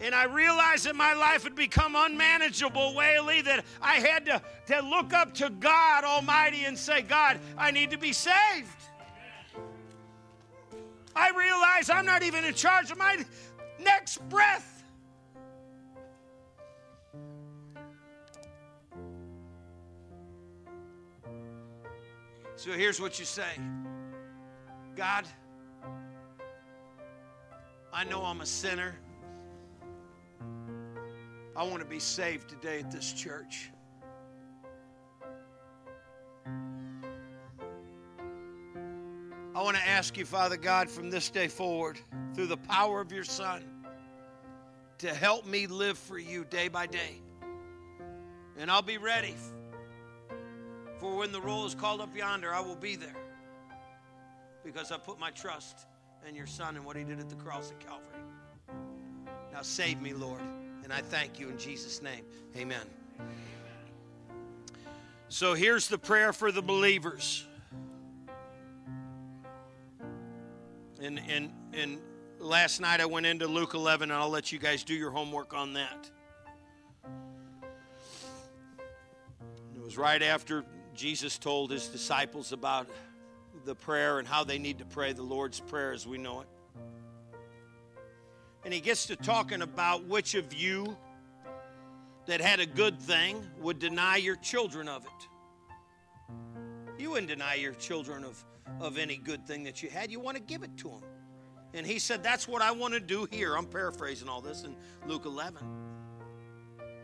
And 0.00 0.14
I 0.14 0.24
realized 0.24 0.86
that 0.86 0.96
my 0.96 1.14
life 1.14 1.44
had 1.44 1.54
become 1.54 1.94
unmanageable, 1.96 2.94
Whaley, 2.94 3.42
that 3.42 3.64
I 3.80 3.94
had 3.94 4.26
to, 4.26 4.42
to 4.66 4.80
look 4.80 5.12
up 5.12 5.34
to 5.34 5.50
God 5.50 6.04
Almighty 6.04 6.64
and 6.64 6.76
say, 6.76 7.02
God, 7.02 7.38
I 7.56 7.70
need 7.70 7.90
to 7.92 7.98
be 7.98 8.12
saved. 8.12 8.68
I 11.16 11.30
realize 11.30 11.90
I'm 11.90 12.04
not 12.04 12.22
even 12.22 12.44
in 12.44 12.54
charge 12.54 12.90
of 12.90 12.98
my 12.98 13.24
next 13.78 14.18
breath. 14.28 14.84
So 22.56 22.72
here's 22.72 23.00
what 23.00 23.18
you 23.18 23.24
say. 23.24 23.60
God, 24.96 25.26
I 27.92 28.04
know 28.04 28.22
I'm 28.24 28.40
a 28.40 28.46
sinner. 28.46 28.94
I 31.56 31.64
want 31.64 31.80
to 31.80 31.88
be 31.88 31.98
saved 31.98 32.48
today 32.48 32.78
at 32.78 32.92
this 32.92 33.12
church. 33.12 33.70
I 39.56 39.62
want 39.62 39.76
to 39.76 39.88
ask 39.88 40.16
you, 40.16 40.24
Father 40.24 40.56
God, 40.56 40.88
from 40.88 41.10
this 41.10 41.28
day 41.28 41.48
forward, 41.48 41.98
through 42.34 42.46
the 42.46 42.56
power 42.56 43.00
of 43.00 43.10
your 43.10 43.24
Son, 43.24 43.64
to 44.98 45.12
help 45.12 45.44
me 45.44 45.66
live 45.66 45.98
for 45.98 46.18
you 46.18 46.44
day 46.44 46.68
by 46.68 46.86
day. 46.86 47.20
And 48.56 48.70
I'll 48.70 48.82
be 48.82 48.98
ready 48.98 49.34
for 51.00 51.16
when 51.16 51.32
the 51.32 51.40
roll 51.40 51.66
is 51.66 51.74
called 51.74 52.00
up 52.00 52.16
yonder, 52.16 52.54
I 52.54 52.60
will 52.60 52.76
be 52.76 52.94
there 52.94 53.23
because 54.64 54.90
I 54.90 54.96
put 54.96 55.20
my 55.20 55.30
trust 55.30 55.86
in 56.26 56.34
your 56.34 56.46
Son 56.46 56.76
and 56.76 56.84
what 56.84 56.96
he 56.96 57.04
did 57.04 57.20
at 57.20 57.28
the 57.28 57.36
cross 57.36 57.70
at 57.70 57.80
Calvary. 57.80 58.18
Now 59.52 59.62
save 59.62 60.00
me, 60.00 60.14
Lord. 60.14 60.40
And 60.82 60.92
I 60.92 61.00
thank 61.00 61.38
you 61.38 61.48
in 61.48 61.58
Jesus' 61.58 62.02
name. 62.02 62.24
Amen. 62.56 62.86
So 65.28 65.54
here's 65.54 65.88
the 65.88 65.98
prayer 65.98 66.32
for 66.32 66.52
the 66.52 66.62
believers. 66.62 67.46
And, 71.00 71.20
and, 71.28 71.52
and 71.72 71.98
last 72.38 72.80
night 72.80 73.00
I 73.00 73.06
went 73.06 73.26
into 73.26 73.46
Luke 73.46 73.74
11, 73.74 74.10
and 74.10 74.18
I'll 74.18 74.28
let 74.28 74.52
you 74.52 74.58
guys 74.58 74.84
do 74.84 74.94
your 74.94 75.10
homework 75.10 75.54
on 75.54 75.74
that. 75.74 76.10
It 79.74 79.82
was 79.82 79.98
right 79.98 80.22
after 80.22 80.64
Jesus 80.94 81.38
told 81.38 81.70
his 81.70 81.88
disciples 81.88 82.52
about 82.52 82.88
the 83.64 83.74
prayer 83.74 84.18
and 84.18 84.28
how 84.28 84.44
they 84.44 84.58
need 84.58 84.78
to 84.78 84.84
pray 84.84 85.12
the 85.12 85.22
Lord's 85.22 85.60
Prayer 85.60 85.92
as 85.92 86.06
we 86.06 86.18
know 86.18 86.40
it. 86.40 86.48
And 88.64 88.72
he 88.72 88.80
gets 88.80 89.06
to 89.06 89.16
talking 89.16 89.62
about 89.62 90.04
which 90.06 90.34
of 90.34 90.54
you 90.54 90.96
that 92.26 92.40
had 92.40 92.60
a 92.60 92.66
good 92.66 92.98
thing 92.98 93.46
would 93.60 93.78
deny 93.78 94.16
your 94.16 94.36
children 94.36 94.88
of 94.88 95.04
it. 95.04 95.28
You 96.98 97.10
wouldn't 97.10 97.28
deny 97.28 97.54
your 97.54 97.74
children 97.74 98.24
of, 98.24 98.42
of 98.80 98.96
any 98.96 99.16
good 99.16 99.46
thing 99.46 99.64
that 99.64 99.82
you 99.82 99.90
had. 99.90 100.10
You 100.10 100.20
want 100.20 100.36
to 100.36 100.42
give 100.42 100.62
it 100.62 100.76
to 100.78 100.88
them. 100.88 101.02
And 101.74 101.86
he 101.86 101.98
said, 101.98 102.22
That's 102.22 102.46
what 102.46 102.62
I 102.62 102.70
want 102.70 102.94
to 102.94 103.00
do 103.00 103.26
here. 103.30 103.56
I'm 103.56 103.66
paraphrasing 103.66 104.28
all 104.28 104.40
this 104.40 104.62
in 104.62 104.76
Luke 105.06 105.26
11. 105.26 105.62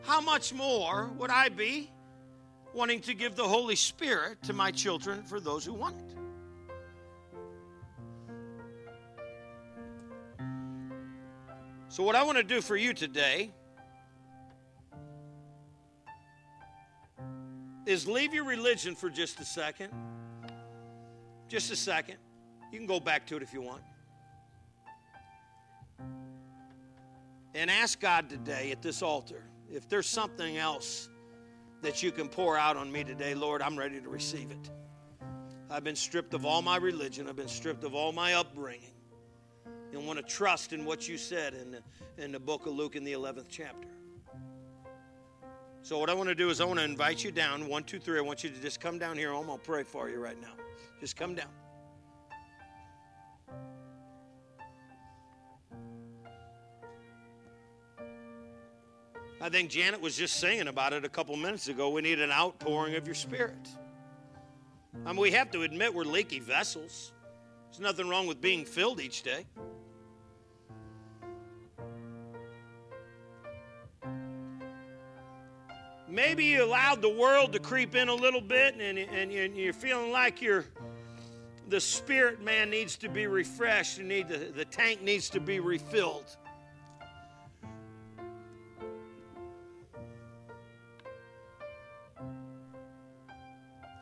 How 0.02 0.20
much 0.20 0.54
more 0.54 1.10
would 1.18 1.30
I 1.30 1.48
be 1.50 1.90
wanting 2.72 3.00
to 3.00 3.14
give 3.14 3.34
the 3.34 3.46
Holy 3.46 3.76
Spirit 3.76 4.42
to 4.44 4.52
my 4.52 4.70
children 4.70 5.24
for 5.24 5.40
those 5.40 5.64
who 5.64 5.74
want 5.74 5.96
it? 5.98 6.19
So, 11.90 12.04
what 12.04 12.14
I 12.14 12.22
want 12.22 12.38
to 12.38 12.44
do 12.44 12.60
for 12.60 12.76
you 12.76 12.94
today 12.94 13.50
is 17.84 18.06
leave 18.06 18.32
your 18.32 18.44
religion 18.44 18.94
for 18.94 19.10
just 19.10 19.40
a 19.40 19.44
second. 19.44 19.92
Just 21.48 21.72
a 21.72 21.76
second. 21.76 22.18
You 22.70 22.78
can 22.78 22.86
go 22.86 23.00
back 23.00 23.26
to 23.26 23.36
it 23.36 23.42
if 23.42 23.52
you 23.52 23.60
want. 23.60 23.82
And 27.56 27.68
ask 27.68 27.98
God 27.98 28.30
today 28.30 28.70
at 28.70 28.82
this 28.82 29.02
altar 29.02 29.42
if 29.68 29.88
there's 29.88 30.06
something 30.06 30.58
else 30.58 31.08
that 31.82 32.04
you 32.04 32.12
can 32.12 32.28
pour 32.28 32.56
out 32.56 32.76
on 32.76 32.92
me 32.92 33.02
today, 33.02 33.34
Lord, 33.34 33.62
I'm 33.62 33.76
ready 33.76 34.00
to 34.00 34.08
receive 34.08 34.52
it. 34.52 34.70
I've 35.68 35.82
been 35.82 35.96
stripped 35.96 36.34
of 36.34 36.46
all 36.46 36.62
my 36.62 36.76
religion, 36.76 37.28
I've 37.28 37.34
been 37.34 37.48
stripped 37.48 37.82
of 37.82 37.96
all 37.96 38.12
my 38.12 38.34
upbringing 38.34 38.94
and 39.92 40.06
want 40.06 40.18
to 40.18 40.24
trust 40.24 40.72
in 40.72 40.84
what 40.84 41.08
you 41.08 41.16
said 41.16 41.54
in 41.54 41.70
the, 41.70 41.82
in 42.22 42.32
the 42.32 42.40
book 42.40 42.66
of 42.66 42.74
Luke 42.74 42.96
in 42.96 43.04
the 43.04 43.12
11th 43.12 43.46
chapter. 43.48 43.88
So, 45.82 45.98
what 45.98 46.10
I 46.10 46.14
want 46.14 46.28
to 46.28 46.34
do 46.34 46.50
is, 46.50 46.60
I 46.60 46.64
want 46.64 46.78
to 46.78 46.84
invite 46.84 47.24
you 47.24 47.30
down. 47.30 47.66
One, 47.66 47.84
two, 47.84 47.98
three. 47.98 48.18
I 48.18 48.22
want 48.22 48.44
you 48.44 48.50
to 48.50 48.60
just 48.60 48.80
come 48.80 48.98
down 48.98 49.16
here. 49.16 49.32
I'm 49.32 49.46
going 49.46 49.58
to 49.58 49.64
pray 49.64 49.82
for 49.82 50.10
you 50.10 50.18
right 50.18 50.38
now. 50.40 50.52
Just 51.00 51.16
come 51.16 51.34
down. 51.34 51.48
I 59.40 59.48
think 59.48 59.70
Janet 59.70 60.02
was 60.02 60.18
just 60.18 60.38
singing 60.38 60.68
about 60.68 60.92
it 60.92 61.06
a 61.06 61.08
couple 61.08 61.34
minutes 61.34 61.68
ago. 61.68 61.88
We 61.88 62.02
need 62.02 62.20
an 62.20 62.30
outpouring 62.30 62.94
of 62.96 63.06
your 63.06 63.14
spirit. 63.14 63.70
I 65.06 65.12
mean, 65.12 65.22
we 65.22 65.30
have 65.30 65.50
to 65.52 65.62
admit 65.62 65.94
we're 65.94 66.04
leaky 66.04 66.40
vessels. 66.40 67.12
There's 67.70 67.80
nothing 67.80 68.06
wrong 68.06 68.26
with 68.26 68.42
being 68.42 68.66
filled 68.66 69.00
each 69.00 69.22
day. 69.22 69.46
Maybe 76.10 76.46
you 76.46 76.64
allowed 76.64 77.02
the 77.02 77.08
world 77.08 77.52
to 77.52 77.60
creep 77.60 77.94
in 77.94 78.08
a 78.08 78.14
little 78.14 78.40
bit 78.40 78.74
and, 78.74 78.98
and, 78.98 79.30
and 79.30 79.56
you're 79.56 79.72
feeling 79.72 80.10
like 80.10 80.42
you're, 80.42 80.64
the 81.68 81.80
spirit 81.80 82.42
man 82.42 82.68
needs 82.68 82.96
to 82.96 83.08
be 83.08 83.28
refreshed. 83.28 83.98
You 83.98 84.04
need 84.04 84.28
the, 84.28 84.38
the 84.38 84.64
tank 84.64 85.02
needs 85.02 85.30
to 85.30 85.40
be 85.40 85.60
refilled. 85.60 86.36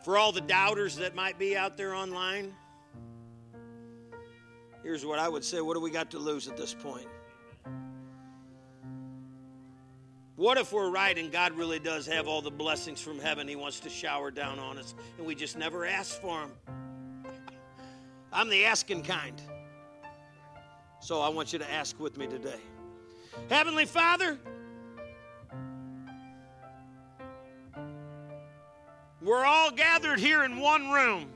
For 0.02 0.16
all 0.16 0.32
the 0.32 0.40
doubters 0.40 0.96
that 0.96 1.14
might 1.14 1.38
be 1.38 1.54
out 1.54 1.76
there 1.76 1.94
online, 1.94 2.54
here's 4.82 5.04
what 5.04 5.18
I 5.18 5.28
would 5.28 5.44
say 5.44 5.60
what 5.60 5.74
do 5.74 5.80
we 5.80 5.90
got 5.90 6.10
to 6.12 6.18
lose 6.18 6.48
at 6.48 6.56
this 6.56 6.72
point? 6.72 7.08
What 10.38 10.56
if 10.56 10.72
we're 10.72 10.88
right 10.88 11.18
and 11.18 11.32
God 11.32 11.50
really 11.54 11.80
does 11.80 12.06
have 12.06 12.28
all 12.28 12.40
the 12.40 12.50
blessings 12.52 13.00
from 13.00 13.18
heaven 13.18 13.48
He 13.48 13.56
wants 13.56 13.80
to 13.80 13.90
shower 13.90 14.30
down 14.30 14.60
on 14.60 14.78
us 14.78 14.94
and 15.16 15.26
we 15.26 15.34
just 15.34 15.58
never 15.58 15.84
ask 15.84 16.20
for 16.20 16.42
them? 16.42 16.52
I'm 18.32 18.48
the 18.48 18.64
asking 18.64 19.02
kind. 19.02 19.42
So 21.00 21.20
I 21.20 21.28
want 21.28 21.52
you 21.52 21.58
to 21.58 21.68
ask 21.68 21.98
with 21.98 22.16
me 22.16 22.28
today. 22.28 22.60
Heavenly 23.50 23.84
Father, 23.84 24.38
we're 29.20 29.44
all 29.44 29.72
gathered 29.72 30.20
here 30.20 30.44
in 30.44 30.60
one 30.60 30.92
room, 30.92 31.30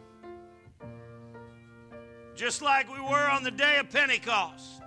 just 2.37 2.63
like 2.63 2.89
we 2.95 3.01
were 3.01 3.29
on 3.29 3.43
the 3.43 3.51
day 3.51 3.79
of 3.79 3.91
Pentecost. 3.91 4.82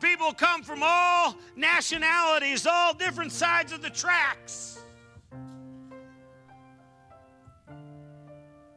People 0.00 0.32
come 0.32 0.62
from 0.62 0.80
all 0.82 1.36
nationalities, 1.56 2.66
all 2.66 2.94
different 2.94 3.32
sides 3.32 3.72
of 3.72 3.82
the 3.82 3.90
tracks. 3.90 4.78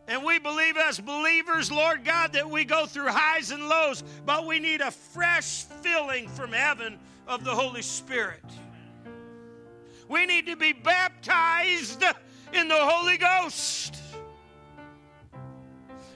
And 0.06 0.24
we 0.26 0.38
believe 0.38 0.76
as 0.76 1.00
believers, 1.00 1.72
Lord 1.72 2.04
God, 2.04 2.34
that 2.34 2.50
we 2.50 2.66
go 2.66 2.86
through 2.86 3.08
highs 3.08 3.52
and 3.52 3.70
lows, 3.70 4.04
but 4.26 4.46
we 4.46 4.60
need 4.60 4.82
a 4.82 4.92
fresh 4.92 5.64
filling 5.64 6.28
from 6.28 6.52
heaven 6.52 7.00
of 7.26 7.46
the 7.46 7.56
Holy 7.56 7.82
Spirit. 7.82 8.44
We 10.10 10.26
need 10.26 10.46
to 10.48 10.58
be 10.58 10.74
baptized 10.74 12.04
in 12.52 12.68
the 12.68 12.78
Holy 12.78 13.18
Ghost. 13.18 13.96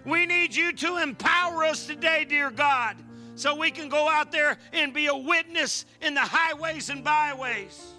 We 0.06 0.26
need 0.26 0.54
you 0.54 0.74
to 0.74 0.98
empower 0.98 1.64
us 1.64 1.88
today, 1.88 2.26
dear 2.26 2.52
God 2.52 2.98
so 3.38 3.56
we 3.56 3.70
can 3.70 3.88
go 3.88 4.10
out 4.10 4.32
there 4.32 4.58
and 4.74 4.94
be 4.94 5.06
a 5.06 5.16
witness 5.16 5.86
in 6.02 6.16
the 6.16 6.22
highways 6.22 6.90
and 6.90 7.04
byways. 7.04 7.94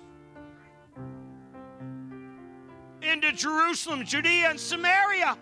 Into 3.01 3.32
Jerusalem, 3.32 4.05
Judea, 4.05 4.51
and 4.51 4.59
Samaria. 4.59 5.39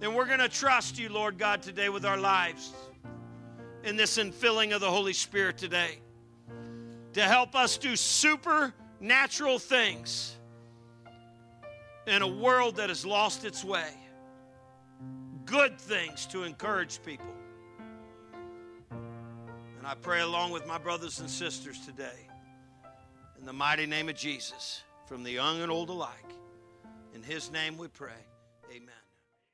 And 0.00 0.16
we're 0.16 0.26
going 0.26 0.40
to 0.40 0.48
trust 0.48 0.98
you, 0.98 1.10
Lord 1.10 1.36
God, 1.36 1.60
today 1.60 1.90
with 1.90 2.06
our 2.06 2.16
lives 2.16 2.72
in 3.84 3.94
this 3.94 4.16
infilling 4.16 4.74
of 4.74 4.80
the 4.80 4.90
Holy 4.90 5.12
Spirit 5.12 5.58
today 5.58 5.98
to 7.12 7.20
help 7.20 7.54
us 7.54 7.76
do 7.76 7.96
supernatural 7.96 9.58
things 9.58 10.36
in 12.06 12.22
a 12.22 12.26
world 12.26 12.76
that 12.76 12.88
has 12.88 13.04
lost 13.04 13.44
its 13.44 13.62
way 13.62 14.01
good 15.52 15.78
things 15.78 16.24
to 16.24 16.44
encourage 16.44 17.02
people. 17.04 17.34
And 18.90 19.86
I 19.86 19.94
pray 20.00 20.22
along 20.22 20.50
with 20.50 20.66
my 20.66 20.78
brothers 20.78 21.20
and 21.20 21.28
sisters 21.28 21.78
today, 21.84 22.26
in 23.38 23.44
the 23.44 23.52
mighty 23.52 23.84
name 23.84 24.08
of 24.08 24.14
Jesus, 24.14 24.82
from 25.04 25.22
the 25.22 25.30
young 25.30 25.60
and 25.60 25.70
old 25.70 25.90
alike. 25.90 26.08
In 27.14 27.22
his 27.22 27.52
name 27.52 27.76
we 27.76 27.88
pray. 27.88 28.24
Amen. 28.70 29.01